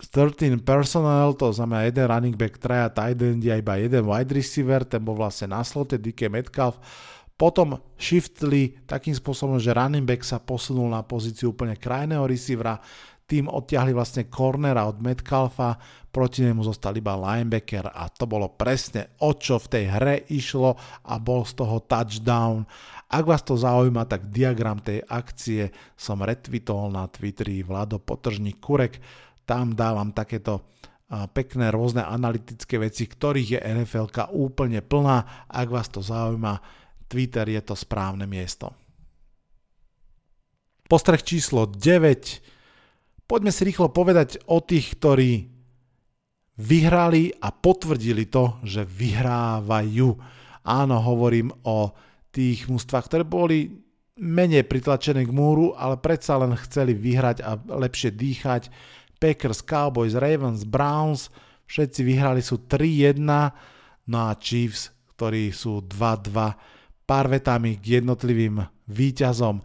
13 0.00 0.64
personnel, 0.64 1.36
to 1.36 1.52
znamená 1.52 1.84
jeden 1.84 2.08
running 2.08 2.36
back, 2.36 2.56
traja 2.56 2.88
tight 2.88 3.20
end 3.20 3.44
a 3.44 3.60
iba 3.60 3.76
jeden 3.76 4.08
wide 4.08 4.32
receiver, 4.32 4.80
ten 4.88 5.04
bol 5.04 5.12
vlastne 5.12 5.52
na 5.52 5.60
slote 5.60 6.00
DK 6.00 6.32
Metcalf. 6.32 6.80
Potom 7.36 7.76
shiftli 8.00 8.80
takým 8.88 9.12
spôsobom, 9.12 9.60
že 9.60 9.76
running 9.76 10.08
back 10.08 10.24
sa 10.24 10.40
posunul 10.40 10.88
na 10.88 11.04
pozíciu 11.04 11.52
úplne 11.52 11.76
krajného 11.76 12.24
receivera, 12.24 12.80
tým 13.28 13.46
odtiahli 13.46 13.94
vlastne 13.94 14.26
cornera 14.26 14.88
od 14.90 14.98
Metcalfa, 14.98 15.78
proti 16.10 16.42
nemu 16.42 16.66
zostal 16.66 16.98
iba 16.98 17.14
linebacker 17.14 17.94
a 17.94 18.10
to 18.10 18.26
bolo 18.26 18.50
presne 18.58 19.14
o 19.22 19.38
čo 19.38 19.62
v 19.62 19.70
tej 19.70 19.84
hre 19.86 20.16
išlo 20.26 20.74
a 21.06 21.14
bol 21.22 21.46
z 21.46 21.54
toho 21.54 21.78
touchdown. 21.86 22.66
Ak 23.10 23.26
vás 23.26 23.42
to 23.42 23.58
zaujíma, 23.58 24.06
tak 24.06 24.30
diagram 24.30 24.78
tej 24.78 25.02
akcie 25.02 25.74
som 25.98 26.22
retweetol 26.22 26.94
na 26.94 27.10
Twitteri 27.10 27.66
Vlado 27.66 27.98
Potržník 27.98 28.62
Kurek 28.62 29.02
tam 29.42 29.74
dávam 29.74 30.14
takéto 30.14 30.62
pekné 31.34 31.74
rôzne 31.74 32.06
analytické 32.06 32.78
veci, 32.78 33.10
ktorých 33.10 33.58
je 33.58 33.60
NFL 33.66 34.14
úplne 34.30 34.78
plná. 34.78 35.50
Ak 35.50 35.66
vás 35.66 35.90
to 35.90 35.98
zaujíma, 36.06 36.62
Twitter 37.10 37.50
je 37.50 37.58
to 37.66 37.74
správne 37.74 38.30
miesto. 38.30 38.70
Postreh 40.86 41.18
číslo 41.18 41.66
9. 41.66 43.26
Poďme 43.26 43.50
si 43.50 43.62
rýchlo 43.66 43.90
povedať 43.90 44.38
o 44.46 44.62
tých, 44.62 44.94
ktorí 44.94 45.50
vyhrali 46.62 47.34
a 47.42 47.50
potvrdili 47.50 48.30
to, 48.30 48.62
že 48.62 48.86
vyhrávajú. 48.86 50.08
Áno, 50.62 50.96
hovorím 51.02 51.50
o 51.66 51.90
tých 52.30 52.70
mústvách, 52.70 53.06
ktoré 53.10 53.24
boli 53.26 53.82
menej 54.20 54.68
pritlačené 54.68 55.24
k 55.24 55.32
múru, 55.32 55.72
ale 55.74 55.96
predsa 55.96 56.36
len 56.36 56.52
chceli 56.68 56.92
vyhrať 56.92 57.40
a 57.40 57.56
lepšie 57.56 58.12
dýchať 58.12 58.68
Packers, 59.20 59.60
Cowboys, 59.64 60.16
Ravens, 60.16 60.64
Browns, 60.64 61.28
všetci 61.68 62.00
vyhrali 62.04 62.40
sú 62.40 62.64
3-1, 62.64 63.20
no 64.08 64.18
a 64.28 64.32
Chiefs, 64.36 64.92
ktorí 65.16 65.52
sú 65.52 65.84
2-2, 65.84 66.32
pár 67.04 67.26
vetami 67.28 67.76
k 67.76 68.00
jednotlivým 68.00 68.64
výťazom. 68.88 69.60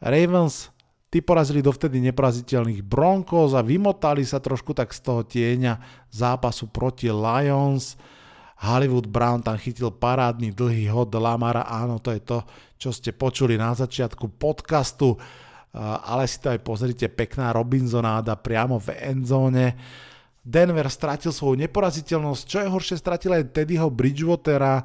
Ravens, 0.00 0.70
tí 1.10 1.18
porazili 1.20 1.60
dovtedy 1.60 1.98
neporaziteľných 2.10 2.86
Broncos 2.86 3.52
a 3.58 3.66
vymotali 3.66 4.22
sa 4.22 4.38
trošku 4.38 4.72
tak 4.72 4.94
z 4.94 5.00
toho 5.02 5.26
tieňa 5.26 6.06
zápasu 6.08 6.70
proti 6.70 7.10
Lions. 7.10 7.98
Hollywood 8.60 9.08
Brown 9.08 9.40
tam 9.40 9.56
chytil 9.56 9.88
parádny 9.88 10.52
dlhý 10.52 10.92
hod 10.92 11.16
Lamara, 11.16 11.64
áno, 11.64 11.96
to 11.96 12.12
je 12.12 12.20
to, 12.20 12.44
čo 12.76 12.92
ste 12.92 13.16
počuli 13.16 13.56
na 13.56 13.72
začiatku 13.72 14.36
podcastu. 14.36 15.16
Ale 15.76 16.28
si 16.28 16.36
to 16.42 16.52
aj 16.52 16.60
pozrite, 16.60 17.06
pekná 17.08 17.56
Robinsonáda 17.56 18.36
priamo 18.36 18.76
v 18.76 19.00
endzóne. 19.00 19.78
Denver 20.44 20.88
stratil 20.92 21.32
svoju 21.32 21.56
neporaziteľnosť, 21.56 22.42
čo 22.44 22.58
je 22.60 22.68
horšie, 22.68 22.96
stratil 23.00 23.32
aj 23.36 23.54
Teddyho 23.56 23.88
Bridgewatera, 23.88 24.84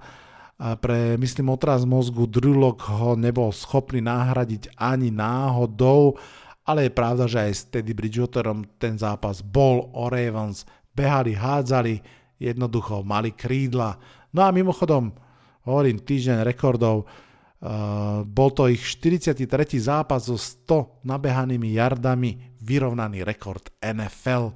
pre, 0.55 1.19
myslím, 1.19 1.51
otraz 1.51 1.83
mozgu 1.83 2.31
Drew 2.31 2.55
ho 2.71 3.11
nebol 3.19 3.51
schopný 3.51 3.99
nahradiť 3.99 4.71
ani 4.79 5.11
náhodou. 5.11 6.15
Ale 6.63 6.87
je 6.87 6.95
pravda, 6.95 7.27
že 7.27 7.43
aj 7.43 7.51
s 7.51 7.61
Teddy 7.69 7.91
Bridgewaterom 7.91 8.63
ten 8.79 8.95
zápas 8.95 9.43
bol. 9.43 9.91
O 9.91 10.07
Ravens, 10.07 10.63
behali, 10.95 11.35
hádzali, 11.35 11.99
jednoducho 12.39 13.01
mali 13.01 13.31
krídla. 13.31 13.97
No 14.35 14.43
a 14.43 14.49
mimochodom, 14.51 15.15
hovorím, 15.63 16.03
týždeň 16.03 16.43
rekordov, 16.43 17.05
uh, 17.05 18.21
bol 18.27 18.49
to 18.51 18.67
ich 18.67 18.83
43. 18.83 19.47
zápas 19.79 20.27
so 20.27 20.35
100 20.35 21.05
nabehanými 21.07 21.75
jardami, 21.75 22.55
vyrovnaný 22.59 23.23
rekord 23.23 23.71
NFL. 23.79 24.51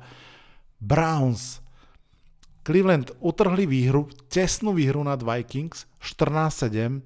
Browns 0.79 1.59
Cleveland 2.69 3.09
utrhli 3.17 3.65
výhru, 3.65 4.05
tesnú 4.29 4.77
výhru 4.77 5.01
nad 5.01 5.17
Vikings, 5.25 5.89
14-7, 5.97 7.01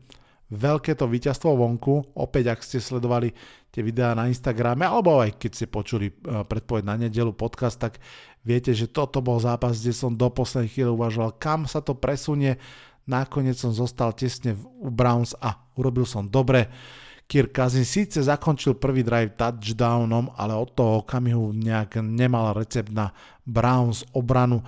veľké 0.53 0.93
to 0.93 1.09
víťazstvo 1.09 1.57
vonku, 1.57 2.15
opäť 2.17 2.53
ak 2.53 2.59
ste 2.61 2.77
sledovali 2.77 3.33
tie 3.73 3.81
videá 3.81 4.13
na 4.13 4.29
Instagrame, 4.29 4.85
alebo 4.85 5.17
aj 5.17 5.41
keď 5.41 5.51
ste 5.51 5.67
počuli 5.67 6.13
e, 6.13 6.13
predpoveď 6.45 6.83
na 6.85 6.95
nedelu 6.95 7.33
podcast, 7.33 7.81
tak 7.81 7.97
viete, 8.45 8.69
že 8.71 8.89
toto 8.89 9.19
bol 9.19 9.41
zápas, 9.41 9.81
kde 9.81 9.93
som 9.97 10.13
do 10.13 10.29
poslednej 10.29 10.69
chvíle 10.69 10.93
uvažoval, 10.93 11.41
kam 11.41 11.65
sa 11.65 11.81
to 11.81 11.97
presunie, 11.97 12.61
nakoniec 13.09 13.57
som 13.57 13.73
zostal 13.73 14.13
tesne 14.13 14.53
u 14.57 14.93
Browns 14.93 15.33
a 15.41 15.57
urobil 15.75 16.05
som 16.05 16.29
dobre. 16.29 16.69
Kirk 17.23 17.55
Cousins 17.55 17.87
síce 17.87 18.21
zakončil 18.21 18.77
prvý 18.77 19.01
drive 19.01 19.33
touchdownom, 19.33 20.37
ale 20.37 20.53
od 20.53 20.75
toho 20.75 21.01
okamihu 21.01 21.55
nejak 21.55 22.03
nemal 22.03 22.53
recept 22.53 22.91
na 22.91 23.09
Browns 23.41 24.05
obranu 24.13 24.61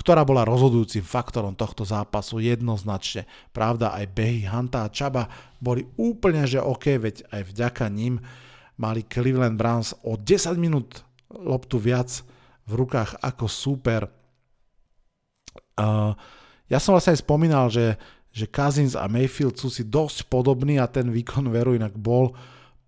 ktorá 0.00 0.24
bola 0.24 0.48
rozhodujúcim 0.48 1.04
faktorom 1.04 1.52
tohto 1.52 1.84
zápasu 1.84 2.40
jednoznačne. 2.40 3.28
Pravda, 3.52 3.92
aj 3.92 4.08
behy 4.16 4.48
Hanta 4.48 4.88
a 4.88 4.92
Čaba 4.92 5.28
boli 5.60 5.84
úplne 6.00 6.48
že 6.48 6.56
OK, 6.56 6.96
veď 6.96 7.28
aj 7.28 7.42
vďaka 7.52 7.84
ním 7.92 8.16
mali 8.80 9.04
Cleveland 9.04 9.60
Browns 9.60 9.92
o 10.00 10.16
10 10.16 10.56
minút 10.56 11.04
loptu 11.28 11.76
viac 11.76 12.24
v 12.64 12.72
rukách 12.80 13.20
ako 13.20 13.44
super. 13.44 14.08
Uh, 15.76 16.16
ja 16.72 16.80
som 16.80 16.96
vlastne 16.96 17.12
aj 17.12 17.20
spomínal, 17.20 17.68
že, 17.68 18.00
že 18.32 18.48
Cousins 18.48 18.96
a 18.96 19.04
Mayfield 19.04 19.60
sú 19.60 19.68
si 19.68 19.84
dosť 19.84 20.32
podobní 20.32 20.80
a 20.80 20.88
ten 20.88 21.12
výkon 21.12 21.52
veru 21.52 21.76
inak 21.76 21.92
bol 21.92 22.32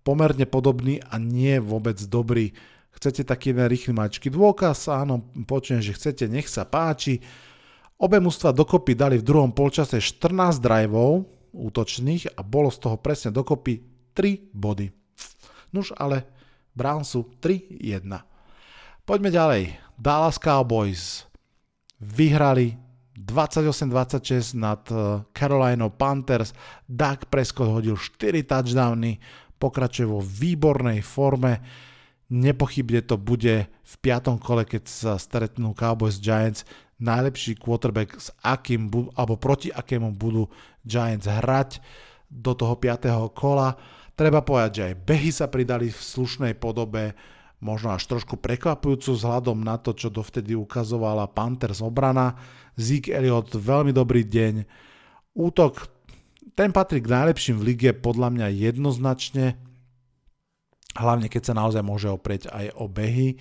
pomerne 0.01 0.49
podobný 0.49 0.97
a 1.13 1.21
nie 1.21 1.61
vôbec 1.61 2.01
dobrý. 2.09 2.57
Chcete 3.03 3.27
taký 3.27 3.51
jeden 3.51 3.67
rýchly 3.67 3.91
maličký 3.91 4.31
dôkaz? 4.31 4.87
Áno, 4.87 5.27
počujem, 5.43 5.83
že 5.83 5.91
chcete, 5.91 6.23
nech 6.31 6.47
sa 6.47 6.63
páči. 6.63 7.19
Obe 7.99 8.15
mužstva 8.23 8.55
dokopy 8.55 8.95
dali 8.95 9.19
v 9.19 9.27
druhom 9.27 9.51
polčase 9.51 9.99
14 9.99 10.63
driveov 10.63 11.27
útočných 11.51 12.31
a 12.31 12.47
bolo 12.47 12.71
z 12.71 12.79
toho 12.79 12.95
presne 12.95 13.35
dokopy 13.35 13.83
3 14.15 14.55
body. 14.55 14.87
Nuž 15.75 15.91
ale 15.99 16.23
Brownsu 16.71 17.27
3-1. 17.43 18.07
Poďme 19.03 19.35
ďalej. 19.35 19.63
Dallas 19.99 20.39
Cowboys 20.39 21.27
vyhrali 21.99 22.79
28-26 23.19 24.55
nad 24.55 24.79
eh, 24.87 25.27
Carolina 25.35 25.91
Panthers. 25.91 26.55
Doug 26.87 27.27
Prescott 27.27 27.67
hodil 27.67 27.99
4 27.99 28.47
touchdowny, 28.47 29.19
pokračuje 29.59 30.07
vo 30.07 30.23
výbornej 30.23 31.03
forme 31.03 31.83
Nepochybne 32.33 33.05
to 33.05 33.21
bude 33.21 33.69
v 33.69 33.95
piatom 34.01 34.41
kole, 34.41 34.65
keď 34.65 34.89
sa 34.89 35.13
stretnú 35.21 35.77
Cowboys 35.77 36.17
Giants, 36.17 36.65
najlepší 36.97 37.61
quarterback 37.61 38.17
s 38.17 38.33
akým, 38.41 38.89
alebo 39.13 39.37
proti 39.37 39.69
akému 39.69 40.17
budú 40.17 40.49
Giants 40.81 41.29
hrať 41.29 41.77
do 42.33 42.57
toho 42.57 42.73
5. 42.73 43.37
kola. 43.37 43.77
Treba 44.17 44.41
povedať, 44.41 44.71
že 44.73 44.83
aj 44.89 44.95
behy 45.05 45.29
sa 45.29 45.45
pridali 45.45 45.93
v 45.93 45.99
slušnej 46.01 46.57
podobe, 46.57 47.13
možno 47.61 47.93
až 47.93 48.09
trošku 48.09 48.41
prekvapujúcu 48.41 49.13
vzhľadom 49.13 49.61
na 49.61 49.77
to, 49.77 49.93
čo 49.93 50.09
dovtedy 50.09 50.57
ukazovala 50.57 51.29
Panthers 51.29 51.85
obrana. 51.85 52.33
Zeke 52.73 53.13
Elliott, 53.13 53.53
veľmi 53.53 53.93
dobrý 53.93 54.25
deň. 54.25 54.65
Útok, 55.37 55.85
ten 56.57 56.73
patrí 56.73 56.97
k 56.97 57.13
najlepším 57.13 57.61
v 57.61 57.73
lige 57.73 57.89
podľa 57.93 58.29
mňa 58.33 58.47
jednoznačne 58.57 59.57
hlavne 60.97 61.27
keď 61.29 61.51
sa 61.51 61.57
naozaj 61.57 61.83
môže 61.85 62.09
oprieť 62.09 62.49
aj 62.49 62.73
o 62.77 62.85
behy. 62.89 63.37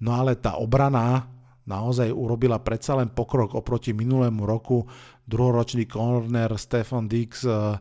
No 0.00 0.16
ale 0.16 0.36
tá 0.36 0.60
obrana 0.60 1.28
naozaj 1.66 2.12
urobila 2.14 2.62
predsa 2.62 2.94
len 2.96 3.10
pokrok 3.10 3.58
oproti 3.58 3.92
minulému 3.92 4.46
roku. 4.46 4.86
Druhoročný 5.26 5.90
corner 5.90 6.54
Stefan 6.56 7.10
Dix 7.10 7.42
eh, 7.42 7.76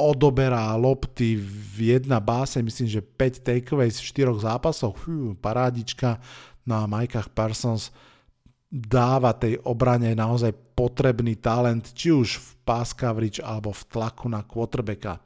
odoberá 0.00 0.72
lopty 0.80 1.36
v 1.36 1.98
jedna 1.98 2.18
báse, 2.18 2.62
myslím, 2.64 2.88
že 2.88 3.04
5 3.04 3.44
takeaways 3.44 4.00
v 4.00 4.24
4 4.24 4.46
zápasoch, 4.48 4.96
Fú, 4.96 5.36
parádička 5.36 6.16
na 6.64 6.86
no 6.86 6.96
Mikeach 6.96 7.28
Parsons 7.28 7.92
dáva 8.70 9.34
tej 9.34 9.58
obrane 9.66 10.14
naozaj 10.14 10.54
potrebný 10.78 11.36
talent, 11.42 11.90
či 11.90 12.14
už 12.14 12.38
v 12.38 12.48
pass 12.62 12.94
coverage 12.94 13.42
alebo 13.42 13.74
v 13.74 13.82
tlaku 13.90 14.30
na 14.30 14.46
quarterbacka. 14.46 15.18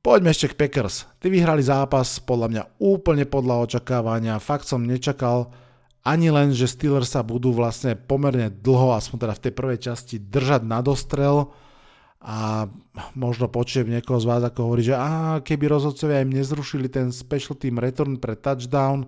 Poďme 0.00 0.32
ešte 0.32 0.56
k 0.56 0.58
Packers. 0.64 1.04
Ty 1.20 1.28
vyhrali 1.28 1.60
zápas 1.60 2.24
podľa 2.24 2.48
mňa 2.48 2.62
úplne 2.80 3.28
podľa 3.28 3.68
očakávania. 3.68 4.40
Fakt 4.40 4.64
som 4.64 4.80
nečakal 4.80 5.52
ani 6.00 6.32
len, 6.32 6.56
že 6.56 6.72
Steelers 6.72 7.12
sa 7.12 7.20
budú 7.20 7.52
vlastne 7.52 7.92
pomerne 7.92 8.48
dlho, 8.48 8.96
aspoň 8.96 9.28
teda 9.28 9.34
v 9.36 9.42
tej 9.44 9.52
prvej 9.52 9.78
časti, 9.84 10.16
držať 10.16 10.64
na 10.64 10.80
dostrel 10.80 11.52
a 12.24 12.64
možno 13.12 13.52
počujem 13.52 13.92
niekoho 13.92 14.16
z 14.16 14.28
vás, 14.28 14.40
ako 14.40 14.72
hovorí, 14.72 14.88
že 14.88 14.96
á, 14.96 15.44
keby 15.44 15.68
rozhodcovia 15.68 16.24
im 16.24 16.32
nezrušili 16.32 16.88
ten 16.88 17.12
special 17.12 17.60
team 17.60 17.76
return 17.76 18.16
pre 18.16 18.40
touchdown, 18.40 19.04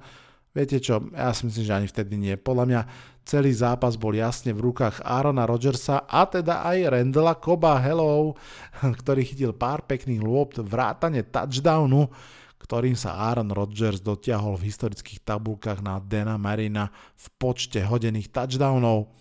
viete 0.53 0.79
čo, 0.79 1.01
ja 1.17 1.33
si 1.33 1.49
myslím, 1.49 1.65
že 1.65 1.77
ani 1.77 1.88
vtedy 1.88 2.15
nie. 2.17 2.35
Podľa 2.37 2.65
mňa 2.69 2.81
Celý 3.23 3.55
zápas 3.55 3.95
bol 3.95 4.19
jasne 4.19 4.51
v 4.51 4.71
rukách 4.71 5.07
Arona 5.07 5.47
Rodgersa 5.47 6.11
a 6.11 6.27
teda 6.27 6.67
aj 6.67 6.91
Randalla 6.91 7.38
Koba, 7.38 7.79
hello, 7.79 8.35
ktorý 8.83 9.23
chytil 9.23 9.55
pár 9.55 9.87
pekných 9.87 10.19
lôb, 10.19 10.59
vrátane 10.59 11.23
touchdownu, 11.23 12.11
ktorým 12.59 12.99
sa 12.99 13.31
Aaron 13.31 13.55
Rodgers 13.55 14.03
dotiahol 14.03 14.59
v 14.59 14.67
historických 14.75 15.23
tabulkách 15.23 15.87
na 15.87 16.03
Dana 16.03 16.35
Marina 16.35 16.91
v 17.15 17.27
počte 17.38 17.79
hodených 17.79 18.35
touchdownov. 18.35 19.15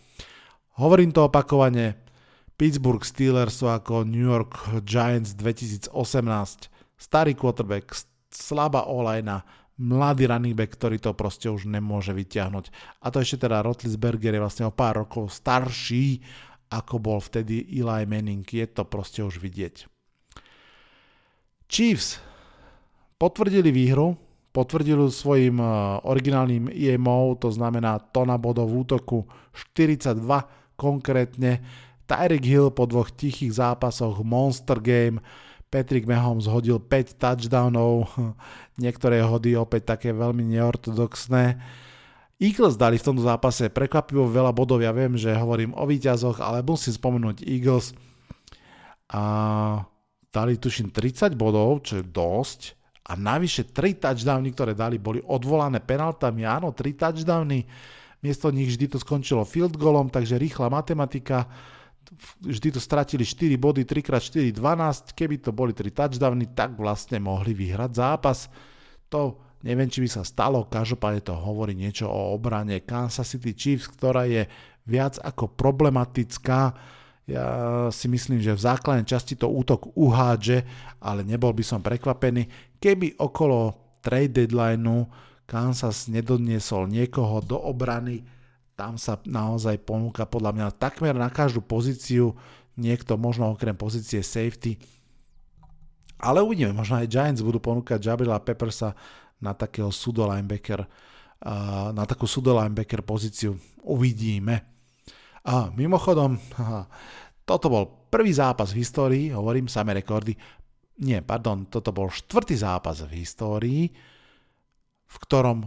Hovorím 0.82 1.14
to 1.14 1.30
opakovane, 1.30 2.02
Pittsburgh 2.58 3.06
Steelers 3.06 3.62
sú 3.62 3.70
ako 3.70 4.02
New 4.02 4.26
York 4.26 4.82
Giants 4.82 5.38
2018. 5.38 5.94
Starý 6.98 7.38
quarterback, 7.38 7.94
slabá 8.34 8.90
olajna, 8.90 9.46
mladý 9.82 10.30
running 10.30 10.54
back, 10.54 10.78
ktorý 10.78 11.02
to 11.02 11.18
proste 11.18 11.50
už 11.50 11.66
nemôže 11.66 12.14
vyťahnuť. 12.14 12.66
A 13.02 13.10
to 13.10 13.18
ešte 13.18 13.50
teda 13.50 13.66
Rotlisberger 13.66 14.38
je 14.38 14.44
vlastne 14.44 14.66
o 14.70 14.76
pár 14.76 15.02
rokov 15.02 15.34
starší, 15.34 16.22
ako 16.70 17.02
bol 17.02 17.20
vtedy 17.20 17.66
Eli 17.68 18.06
Manning. 18.06 18.46
Je 18.46 18.70
to 18.70 18.86
proste 18.86 19.26
už 19.26 19.42
vidieť. 19.42 19.90
Chiefs 21.66 22.22
potvrdili 23.18 23.74
výhru, 23.74 24.16
potvrdili 24.54 25.10
svojim 25.10 25.58
eh, 25.58 25.68
originálnym 26.06 26.70
IMO, 26.70 27.36
to 27.42 27.50
znamená 27.50 27.98
tona 28.14 28.38
bodov 28.38 28.70
útoku 28.72 29.26
42 29.76 30.22
konkrétne. 30.78 31.62
Tyreek 32.06 32.44
Hill 32.44 32.76
po 32.76 32.84
dvoch 32.92 33.08
tichých 33.08 33.56
zápasoch 33.56 34.20
Monster 34.20 34.84
Game 34.84 35.24
Patrick 35.72 36.04
Mahomes 36.04 36.52
hodil 36.52 36.84
5 36.84 37.16
touchdownov, 37.16 38.12
niektoré 38.84 39.24
hody 39.24 39.56
opäť 39.56 39.96
také 39.96 40.12
veľmi 40.12 40.44
neortodoxné. 40.44 41.56
Eagles 42.42 42.76
dali 42.76 43.00
v 43.00 43.06
tomto 43.06 43.24
zápase 43.24 43.72
prekvapivo 43.72 44.28
veľa 44.28 44.52
bodov, 44.52 44.84
ja 44.84 44.92
viem, 44.92 45.16
že 45.16 45.32
hovorím 45.32 45.72
o 45.78 45.88
výťazoch, 45.88 46.44
ale 46.44 46.66
musím 46.66 46.98
spomenúť 46.98 47.48
Eagles. 47.48 47.96
A 49.14 49.24
dali 50.34 50.60
tuším 50.60 50.92
30 50.92 51.38
bodov, 51.38 51.86
čo 51.88 52.02
je 52.02 52.06
dosť. 52.06 52.60
A 53.08 53.16
navyše 53.16 53.70
3 53.70 54.02
touchdowny, 54.02 54.52
ktoré 54.58 54.74
dali, 54.74 54.98
boli 54.98 55.22
odvolané 55.22 55.80
penaltami. 55.80 56.44
Áno, 56.44 56.74
3 56.74 56.98
touchdowny. 56.98 57.64
Miesto 58.26 58.50
nich 58.50 58.74
vždy 58.74 58.86
to 58.90 58.98
skončilo 58.98 59.46
field 59.46 59.78
goalom, 59.78 60.10
takže 60.10 60.42
rýchla 60.42 60.70
matematika 60.70 61.46
vždy 62.44 62.76
to 62.76 62.80
stratili 62.84 63.24
4 63.24 63.56
body, 63.56 63.88
3x4, 63.88 64.52
12, 64.52 65.16
keby 65.16 65.40
to 65.40 65.56
boli 65.56 65.72
3 65.72 65.90
touchdowny, 65.90 66.52
tak 66.52 66.76
vlastne 66.76 67.18
mohli 67.24 67.56
vyhrať 67.56 67.92
zápas. 67.96 68.52
To 69.10 69.40
neviem, 69.62 69.88
či 69.88 70.02
by 70.04 70.10
sa 70.10 70.24
stalo, 70.26 70.68
každopádne 70.68 71.22
to 71.22 71.34
hovorí 71.38 71.78
niečo 71.78 72.10
o 72.10 72.36
obrane 72.36 72.82
Kansas 72.84 73.30
City 73.30 73.54
Chiefs, 73.54 73.90
ktorá 73.90 74.26
je 74.26 74.46
viac 74.90 75.22
ako 75.22 75.54
problematická. 75.54 76.74
Ja 77.30 77.46
si 77.94 78.10
myslím, 78.10 78.42
že 78.42 78.58
v 78.58 78.66
základnej 78.66 79.08
časti 79.08 79.38
to 79.38 79.48
útok 79.48 79.94
uhádže, 79.94 80.66
ale 81.00 81.22
nebol 81.22 81.54
by 81.54 81.64
som 81.64 81.80
prekvapený, 81.80 82.76
keby 82.82 83.16
okolo 83.22 83.78
trade 84.02 84.34
deadlineu 84.34 85.06
Kansas 85.46 86.10
nedoniesol 86.10 86.90
niekoho 86.90 87.40
do 87.46 87.56
obrany, 87.62 88.26
tam 88.82 88.98
sa 88.98 89.22
naozaj 89.30 89.78
ponúka 89.86 90.26
podľa 90.26 90.58
mňa 90.58 90.82
takmer 90.82 91.14
na 91.14 91.30
každú 91.30 91.62
pozíciu 91.62 92.34
niekto, 92.74 93.14
možno 93.14 93.54
okrem 93.54 93.78
pozície 93.78 94.26
safety, 94.26 94.82
Ale 96.22 96.46
uvidíme, 96.46 96.70
možno 96.70 97.02
aj 97.02 97.10
Giants 97.10 97.42
budú 97.42 97.58
ponúkať 97.58 97.98
Jabrila 97.98 98.38
Peppersa 98.38 98.94
na 99.42 99.58
takého 99.58 99.90
sudo 99.90 100.30
linebacker, 100.30 100.86
na 101.98 102.06
takú 102.06 102.30
sudo 102.30 102.54
linebacker 102.54 103.02
pozíciu. 103.02 103.58
Uvidíme. 103.82 104.62
A 105.42 105.74
mimochodom, 105.74 106.38
toto 107.42 107.66
bol 107.74 107.90
prvý 108.14 108.30
zápas 108.30 108.70
v 108.70 108.86
histórii, 108.86 109.34
hovorím 109.34 109.66
samé 109.66 109.98
rekordy, 109.98 110.38
nie, 111.02 111.18
pardon, 111.26 111.66
toto 111.66 111.90
bol 111.90 112.14
štvrtý 112.14 112.54
zápas 112.62 113.02
v 113.02 113.26
histórii, 113.26 113.90
v 115.10 115.16
ktorom 115.26 115.66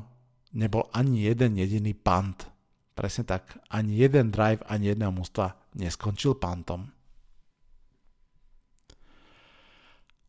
nebol 0.54 0.86
ani 0.94 1.26
jeden 1.26 1.58
jediný 1.58 1.90
punt. 1.98 2.53
Presne 2.94 3.26
tak, 3.26 3.58
ani 3.74 3.98
jeden 3.98 4.30
drive, 4.30 4.62
ani 4.70 4.94
jedného 4.94 5.10
mústva 5.10 5.58
neskončil 5.74 6.38
pantom. 6.38 6.86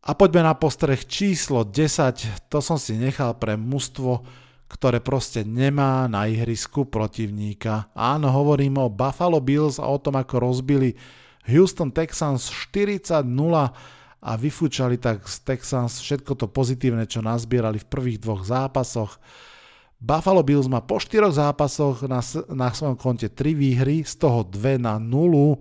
A 0.06 0.14
poďme 0.14 0.46
na 0.46 0.54
postreh 0.54 1.02
číslo 1.02 1.66
10. 1.66 2.50
To 2.50 2.62
som 2.62 2.78
si 2.78 2.94
nechal 2.94 3.34
pre 3.38 3.58
mužstvo, 3.58 4.22
ktoré 4.66 5.02
proste 5.02 5.42
nemá 5.46 6.06
na 6.06 6.30
ihrisku 6.30 6.86
protivníka. 6.86 7.90
Áno, 7.94 8.30
hovorím 8.30 8.82
o 8.82 8.90
Buffalo 8.90 9.42
Bills 9.42 9.82
a 9.82 9.86
o 9.86 9.98
tom, 9.98 10.18
ako 10.18 10.42
rozbili 10.42 10.94
Houston 11.46 11.94
Texans 11.94 12.50
40-0 12.50 13.22
a 14.26 14.30
vyfúčali 14.34 14.98
tak 14.98 15.22
z 15.26 15.36
Texans 15.46 16.02
všetko 16.02 16.34
to 16.34 16.46
pozitívne, 16.50 17.06
čo 17.06 17.22
nazbierali 17.22 17.78
v 17.78 17.90
prvých 17.90 18.18
dvoch 18.18 18.42
zápasoch. 18.42 19.22
Buffalo 19.96 20.44
Bills 20.44 20.68
má 20.68 20.84
po 20.84 21.00
štyroch 21.00 21.32
zápasoch 21.32 22.04
na, 22.04 22.20
na 22.52 22.68
svojom 22.68 22.96
konte 23.00 23.32
3 23.32 23.56
výhry, 23.56 24.04
z 24.04 24.14
toho 24.20 24.44
2 24.44 24.76
na 24.76 25.00
0. 25.00 25.56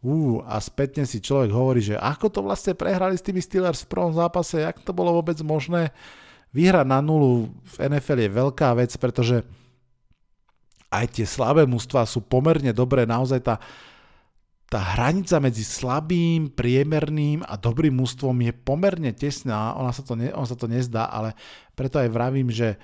Uh, 0.00 0.40
a 0.48 0.56
spätne 0.58 1.04
si 1.04 1.20
človek 1.20 1.52
hovorí, 1.52 1.84
že 1.84 1.94
ako 1.94 2.26
to 2.32 2.40
vlastne 2.42 2.74
prehrali 2.74 3.14
s 3.14 3.22
tými 3.22 3.38
Steelers 3.38 3.84
v 3.84 3.92
prvom 3.92 4.16
zápase, 4.16 4.58
jak 4.64 4.80
to 4.82 4.90
bolo 4.96 5.14
vôbec 5.14 5.38
možné. 5.44 5.94
Vyhrať 6.50 6.86
na 6.88 6.98
nulu 6.98 7.46
v 7.46 7.74
NFL 7.78 8.26
je 8.26 8.30
veľká 8.32 8.74
vec, 8.74 8.90
pretože 8.98 9.46
aj 10.90 11.14
tie 11.14 11.26
slabé 11.28 11.62
mužstva 11.68 12.02
sú 12.08 12.26
pomerne 12.26 12.74
dobré, 12.74 13.06
naozaj 13.06 13.38
tá 13.44 13.62
tá 14.70 14.94
hranica 14.94 15.42
medzi 15.42 15.66
slabým, 15.66 16.54
priemerným 16.54 17.42
a 17.42 17.58
dobrým 17.58 17.90
mústvom 17.90 18.38
je 18.38 18.54
pomerne 18.54 19.10
tesná, 19.10 19.74
ona 19.74 19.90
sa 19.90 20.06
to, 20.06 20.14
ne, 20.14 20.30
ona 20.30 20.46
sa 20.46 20.54
to 20.54 20.70
nezdá, 20.70 21.10
ale 21.10 21.34
preto 21.74 21.98
aj 21.98 22.06
vravím, 22.06 22.54
že 22.54 22.78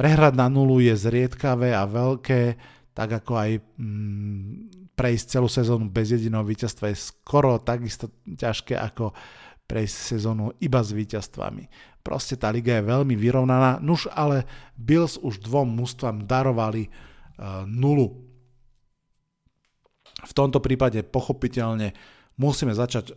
prehrať 0.00 0.32
na 0.32 0.48
nulu 0.48 0.80
je 0.80 0.96
zriedkavé 0.96 1.76
a 1.76 1.84
veľké, 1.84 2.56
tak 2.96 3.20
ako 3.20 3.32
aj 3.36 3.50
mm, 3.76 4.52
prejsť 4.96 5.26
celú 5.36 5.48
sezónu 5.52 5.92
bez 5.92 6.16
jediného 6.16 6.40
víťazstva 6.40 6.88
je 6.88 7.04
skoro 7.12 7.60
takisto 7.60 8.08
ťažké 8.24 8.80
ako 8.80 9.12
prejsť 9.68 10.16
sezónu 10.16 10.56
iba 10.64 10.80
s 10.80 10.96
víťazstvami. 10.96 11.68
Proste 12.00 12.40
tá 12.40 12.48
liga 12.48 12.80
je 12.80 12.88
veľmi 12.88 13.12
vyrovnaná, 13.12 13.76
nuž 13.84 14.08
ale 14.16 14.48
Bills 14.72 15.20
už 15.20 15.44
dvom 15.44 15.68
mústvam 15.68 16.24
darovali 16.24 16.88
uh, 16.88 17.68
nulu 17.68 18.30
v 20.24 20.32
tomto 20.32 20.60
prípade 20.60 21.00
pochopiteľne 21.04 21.96
musíme 22.36 22.76
začať 22.76 23.12
e, 23.12 23.14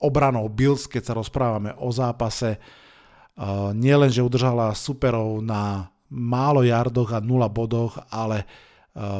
obranou 0.00 0.48
Bills, 0.48 0.88
keď 0.88 1.02
sa 1.12 1.18
rozprávame 1.18 1.76
o 1.76 1.92
zápase. 1.92 2.56
E, 2.56 2.58
nie 3.76 3.92
len, 3.92 4.08
že 4.08 4.24
udržala 4.24 4.72
superov 4.72 5.44
na 5.44 5.91
málo 6.12 6.60
jardoch 6.60 7.16
a 7.16 7.24
nula 7.24 7.48
bodoch, 7.48 7.96
ale 8.12 8.44
e, 8.44 8.46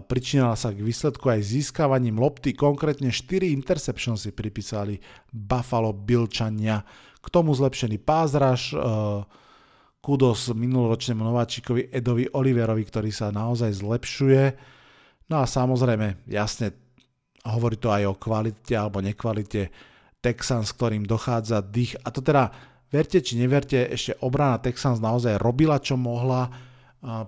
pričinala 0.04 0.52
sa 0.52 0.76
k 0.76 0.84
výsledku 0.84 1.32
aj 1.32 1.40
získavaním 1.40 2.20
lopty, 2.20 2.52
konkrétne 2.52 3.08
4 3.08 3.48
interceptions 3.48 4.28
si 4.28 4.30
pripísali 4.36 5.00
Buffalo 5.32 5.96
Bilčania. 5.96 6.84
K 7.22 7.26
tomu 7.32 7.56
zlepšený 7.56 8.02
pázraž, 8.02 8.74
kudos 10.02 10.50
minuloročnému 10.50 11.22
nováčikovi 11.22 11.94
Edovi 11.94 12.26
Oliverovi, 12.34 12.82
ktorý 12.82 13.14
sa 13.14 13.30
naozaj 13.30 13.70
zlepšuje. 13.78 14.44
No 15.30 15.38
a 15.38 15.46
samozrejme, 15.46 16.26
jasne, 16.26 16.74
hovorí 17.46 17.78
to 17.78 17.94
aj 17.94 18.10
o 18.10 18.18
kvalite 18.18 18.74
alebo 18.74 18.98
nekvalite 18.98 19.70
Texans, 20.18 20.74
ktorým 20.74 21.06
dochádza 21.06 21.62
dých. 21.62 21.94
A 22.02 22.10
to 22.10 22.18
teda, 22.18 22.50
verte 22.90 23.22
či 23.22 23.38
neverte, 23.38 23.78
ešte 23.94 24.18
obrana 24.26 24.58
Texans 24.58 24.98
naozaj 24.98 25.38
robila, 25.38 25.78
čo 25.78 25.94
mohla. 25.94 26.50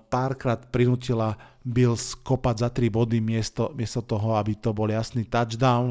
Párkrát 0.08 0.70
prinútila 0.70 1.34
Bills 1.66 2.14
kopať 2.14 2.56
za 2.62 2.68
3 2.70 2.94
body 2.94 3.18
miesto, 3.18 3.74
miesto 3.74 4.06
toho, 4.06 4.38
aby 4.38 4.54
to 4.54 4.70
bol 4.70 4.86
jasný 4.86 5.26
touchdown. 5.26 5.90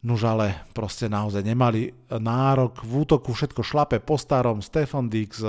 Nuž 0.00 0.24
ale 0.24 0.64
proste 0.72 1.04
naozaj 1.04 1.44
nemali 1.44 1.92
nárok. 2.08 2.80
V 2.80 3.04
útoku 3.04 3.36
všetko 3.36 3.60
šlape 3.60 4.00
po 4.00 4.16
starom. 4.16 4.64
Stefan 4.64 5.12
Dix, 5.12 5.44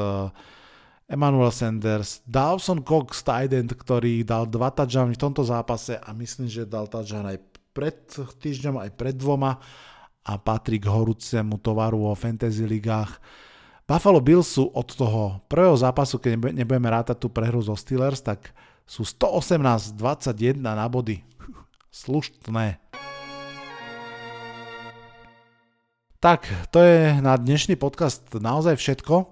Emmanuel 1.08 1.56
Sanders, 1.56 2.20
Dawson 2.28 2.84
Cox, 2.84 3.24
tight 3.24 3.54
ktorý 3.54 4.28
dal 4.28 4.44
dva 4.44 4.68
touchdowny 4.68 5.16
v 5.16 5.24
tomto 5.24 5.40
zápase 5.48 5.96
a 5.96 6.12
myslím, 6.12 6.52
že 6.52 6.68
dal 6.68 6.92
touchdown 6.92 7.32
aj 7.32 7.40
pred 7.72 7.96
týždňom, 8.44 8.82
aj 8.82 8.92
pred 8.98 9.16
dvoma 9.16 9.56
a 10.28 10.36
patrí 10.36 10.84
k 10.84 10.92
horúcemu 10.92 11.64
tovaru 11.64 12.12
o 12.12 12.18
fantasy 12.18 12.68
ligách. 12.68 13.24
Buffalo 13.88 14.20
Bills 14.20 14.52
sú 14.52 14.68
od 14.76 14.84
toho 14.84 15.40
prvého 15.48 15.72
zápasu, 15.80 16.20
keď 16.20 16.52
nebudeme 16.52 16.92
rátať 16.92 17.24
tú 17.24 17.32
prehru 17.32 17.64
zo 17.64 17.72
Steelers, 17.72 18.20
tak 18.20 18.52
sú 18.84 19.08
118-21 19.08 20.60
na 20.60 20.84
body. 20.92 21.24
Sluštné. 21.88 22.84
Tak, 26.20 26.52
to 26.76 26.84
je 26.84 27.16
na 27.24 27.40
dnešný 27.40 27.80
podcast 27.80 28.28
naozaj 28.36 28.76
všetko. 28.76 29.24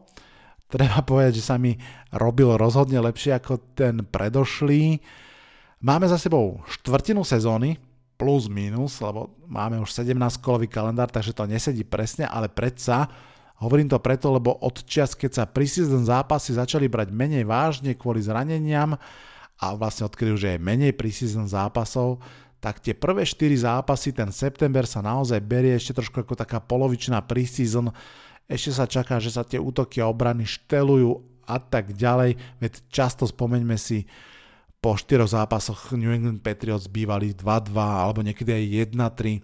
Treba 0.71 1.03
povedať, 1.03 1.43
že 1.43 1.51
sa 1.51 1.59
mi 1.59 1.75
robil 2.15 2.55
rozhodne 2.55 3.03
lepšie 3.03 3.35
ako 3.35 3.59
ten 3.75 4.07
predošlý. 4.07 5.03
Máme 5.83 6.07
za 6.07 6.15
sebou 6.15 6.63
štvrtinu 6.71 7.27
sezóny, 7.27 7.75
plus 8.15 8.47
minus, 8.47 9.03
lebo 9.03 9.35
máme 9.51 9.83
už 9.83 9.91
17 9.91 10.15
kolový 10.39 10.71
kalendár, 10.71 11.11
takže 11.11 11.35
to 11.35 11.43
nesedí 11.43 11.83
presne, 11.83 12.23
ale 12.23 12.47
predsa 12.47 13.11
hovorím 13.59 13.87
to 13.87 13.99
preto, 14.03 14.31
lebo 14.35 14.55
od 14.59 14.83
čas, 14.83 15.15
keď 15.15 15.31
sa 15.31 15.43
preseason 15.47 16.03
zápasy 16.03 16.55
začali 16.55 16.91
brať 16.91 17.11
menej 17.15 17.47
vážne 17.47 17.95
kvôli 17.95 18.19
zraneniam 18.19 18.99
a 19.55 19.65
vlastne 19.79 20.07
odkedy 20.07 20.29
už 20.35 20.43
je 20.43 20.55
menej 20.59 20.91
preseason 20.91 21.47
zápasov, 21.47 22.19
tak 22.59 22.81
tie 22.81 22.97
prvé 22.97 23.23
4 23.23 23.45
zápasy, 23.61 24.11
ten 24.11 24.33
september 24.33 24.89
sa 24.89 24.99
naozaj 24.99 25.39
berie 25.39 25.77
ešte 25.77 26.01
trošku 26.01 26.25
ako 26.25 26.33
taká 26.33 26.57
polovičná 26.59 27.21
preseason, 27.23 27.93
ešte 28.49 28.71
sa 28.73 28.85
čaká, 28.89 29.21
že 29.21 29.31
sa 29.31 29.45
tie 29.45 29.61
útoky 29.61 30.01
a 30.01 30.09
obrany 30.09 30.43
štelujú 30.43 31.21
a 31.45 31.61
tak 31.61 31.93
ďalej, 31.93 32.35
veď 32.57 32.73
často 32.89 33.29
spomeňme 33.29 33.77
si 33.77 34.09
po 34.81 34.93
štyroch 34.93 35.33
zápasoch 35.33 35.97
New 35.97 36.13
England 36.13 36.45
Patriots 36.45 36.85
bývali 36.85 37.33
2-2 37.33 37.73
alebo 37.73 38.21
niekedy 38.21 38.53
aj 38.53 38.93
1-3. 38.93 39.41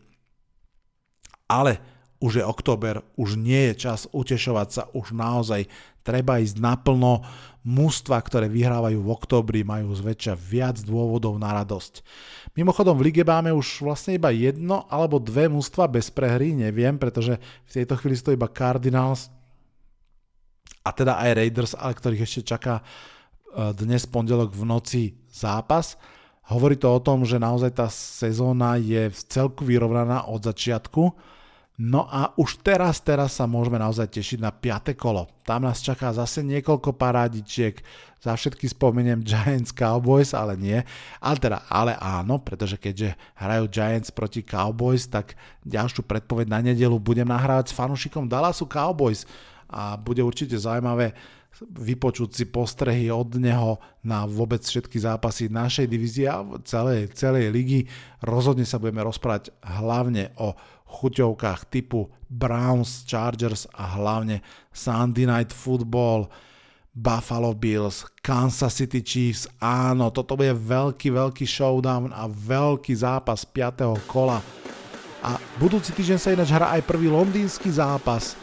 Ale 1.50 1.82
už 2.22 2.40
je 2.40 2.46
október, 2.46 3.02
už 3.18 3.36
nie 3.36 3.74
je 3.74 3.90
čas 3.90 4.06
utešovať 4.14 4.68
sa, 4.70 4.84
už 4.94 5.12
naozaj 5.12 5.66
treba 6.06 6.38
ísť 6.38 6.62
naplno. 6.62 7.26
Mústva, 7.62 8.18
ktoré 8.18 8.50
vyhrávajú 8.50 9.06
v 9.06 9.14
októbri, 9.14 9.62
majú 9.62 9.94
zväčša 9.94 10.34
viac 10.34 10.82
dôvodov 10.82 11.38
na 11.38 11.54
radosť. 11.62 12.02
Mimochodom 12.58 12.98
v 12.98 13.10
lige 13.10 13.22
máme 13.22 13.54
už 13.54 13.86
vlastne 13.86 14.18
iba 14.18 14.34
jedno 14.34 14.90
alebo 14.90 15.22
dve 15.22 15.46
mústva 15.46 15.86
bez 15.86 16.10
prehry, 16.10 16.58
neviem, 16.58 16.98
pretože 16.98 17.38
v 17.70 17.72
tejto 17.72 17.98
chvíli 18.02 18.18
stojí 18.18 18.34
iba 18.34 18.50
Cardinals 18.50 19.30
a 20.82 20.90
teda 20.90 21.22
aj 21.22 21.38
Raiders, 21.38 21.74
ale 21.78 21.94
ktorých 21.94 22.26
ešte 22.26 22.42
čaká 22.58 22.82
E, 23.52 23.76
dnes 23.76 24.08
pondelok 24.08 24.56
v 24.56 24.64
noci 24.64 25.04
zápas. 25.28 26.00
Hovorí 26.48 26.80
to 26.80 26.88
o 26.88 27.04
tom, 27.04 27.28
že 27.28 27.40
naozaj 27.40 27.72
tá 27.76 27.88
sezóna 27.92 28.80
je 28.80 29.12
v 29.12 29.20
celku 29.28 29.68
vyrovnaná 29.68 30.28
od 30.28 30.44
začiatku. 30.44 31.12
No 31.82 32.06
a 32.06 32.30
už 32.38 32.62
teraz, 32.62 33.02
teraz 33.02 33.42
sa 33.42 33.50
môžeme 33.50 33.82
naozaj 33.82 34.14
tešiť 34.14 34.38
na 34.38 34.54
5. 34.54 34.94
kolo. 34.94 35.26
Tam 35.42 35.66
nás 35.66 35.82
čaká 35.82 36.14
zase 36.14 36.46
niekoľko 36.46 36.94
parádičiek. 36.94 37.82
Za 38.22 38.38
všetky 38.38 38.70
spomeniem 38.70 39.26
Giants 39.30 39.74
Cowboys, 39.74 40.38
ale 40.38 40.62
nie. 40.62 40.78
Ale 41.18 41.42
teda, 41.42 41.66
ale 41.66 41.98
áno, 41.98 42.38
pretože 42.38 42.78
keďže 42.78 43.18
hrajú 43.34 43.66
Giants 43.66 44.14
proti 44.14 44.46
Cowboys, 44.46 45.10
tak 45.10 45.34
ďalšiu 45.66 46.06
predpoveď 46.06 46.54
na 46.54 46.62
nedelu 46.62 46.94
budem 47.02 47.26
nahrávať 47.26 47.74
s 47.74 47.78
fanúšikom 47.78 48.30
Dallasu 48.30 48.70
Cowboys. 48.70 49.26
A 49.66 49.98
bude 49.98 50.22
určite 50.22 50.62
zaujímavé 50.62 51.18
vypočuť 51.62 52.30
si 52.32 52.46
postrehy 52.48 53.12
od 53.12 53.36
neho 53.42 53.82
na 54.06 54.24
vôbec 54.30 54.64
všetky 54.64 54.98
zápasy 55.02 55.52
našej 55.52 55.86
divízie 55.90 56.26
a 56.30 56.46
celej, 56.64 57.12
celej 57.18 57.52
ligy. 57.52 57.90
Rozhodne 58.24 58.64
sa 58.70 58.80
budeme 58.80 59.04
rozprávať 59.04 59.50
hlavne 59.60 60.32
o 60.40 60.56
chuťovkách 60.92 61.72
typu 61.72 62.12
Browns, 62.28 63.08
Chargers 63.08 63.66
a 63.72 63.96
hlavne 63.96 64.44
Sunday 64.76 65.24
Night 65.24 65.56
Football, 65.56 66.28
Buffalo 66.92 67.56
Bills, 67.56 68.04
Kansas 68.20 68.76
City 68.76 69.00
Chiefs. 69.00 69.48
Áno, 69.64 70.12
toto 70.12 70.36
bude 70.36 70.52
veľký, 70.52 71.16
veľký 71.16 71.48
showdown 71.48 72.12
a 72.12 72.28
veľký 72.28 72.92
zápas 72.92 73.48
5. 73.48 73.96
kola. 74.12 74.44
A 75.24 75.40
budúci 75.56 75.96
týždeň 75.96 76.20
sa 76.20 76.34
ináč 76.36 76.52
hrá 76.52 76.76
aj 76.76 76.84
prvý 76.84 77.08
londýnsky 77.08 77.72
zápas 77.72 78.36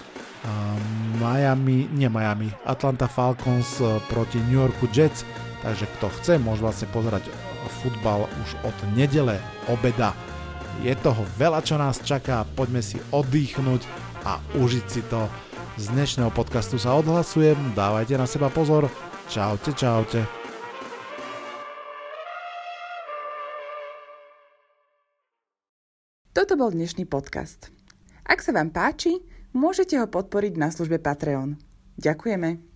Miami, 1.18 1.90
nie 1.90 2.06
Miami, 2.06 2.48
Atlanta 2.62 3.10
Falcons 3.10 3.82
e, 3.82 3.98
proti 4.06 4.38
New 4.46 4.62
Yorku 4.62 4.86
Jets, 4.94 5.26
takže 5.66 5.90
kto 5.98 6.06
chce, 6.14 6.38
môže 6.38 6.62
vlastne 6.62 6.86
pozerať 6.94 7.26
futbal 7.82 8.30
už 8.46 8.48
od 8.62 8.76
nedele 8.94 9.36
obeda. 9.66 10.14
Je 10.78 10.94
toho 11.02 11.26
veľa, 11.34 11.58
čo 11.66 11.74
nás 11.74 11.98
čaká, 11.98 12.46
poďme 12.54 12.78
si 12.78 13.02
oddychnúť 13.10 13.82
a 14.22 14.38
užiť 14.54 14.86
si 14.86 15.02
to. 15.10 15.26
Z 15.74 15.90
dnešného 15.90 16.30
podcastu 16.30 16.78
sa 16.78 16.94
odhlasujem, 16.94 17.58
dávajte 17.74 18.14
na 18.14 18.30
seba 18.30 18.46
pozor, 18.46 18.86
čaute, 19.26 19.74
čaute. 19.74 20.22
Toto 26.30 26.54
bol 26.54 26.70
dnešný 26.70 27.10
podcast. 27.10 27.74
Ak 28.22 28.38
sa 28.38 28.54
vám 28.54 28.70
páči, 28.70 29.18
môžete 29.50 29.98
ho 29.98 30.06
podporiť 30.06 30.54
na 30.54 30.70
službe 30.70 31.02
Patreon. 31.02 31.58
Ďakujeme. 31.98 32.67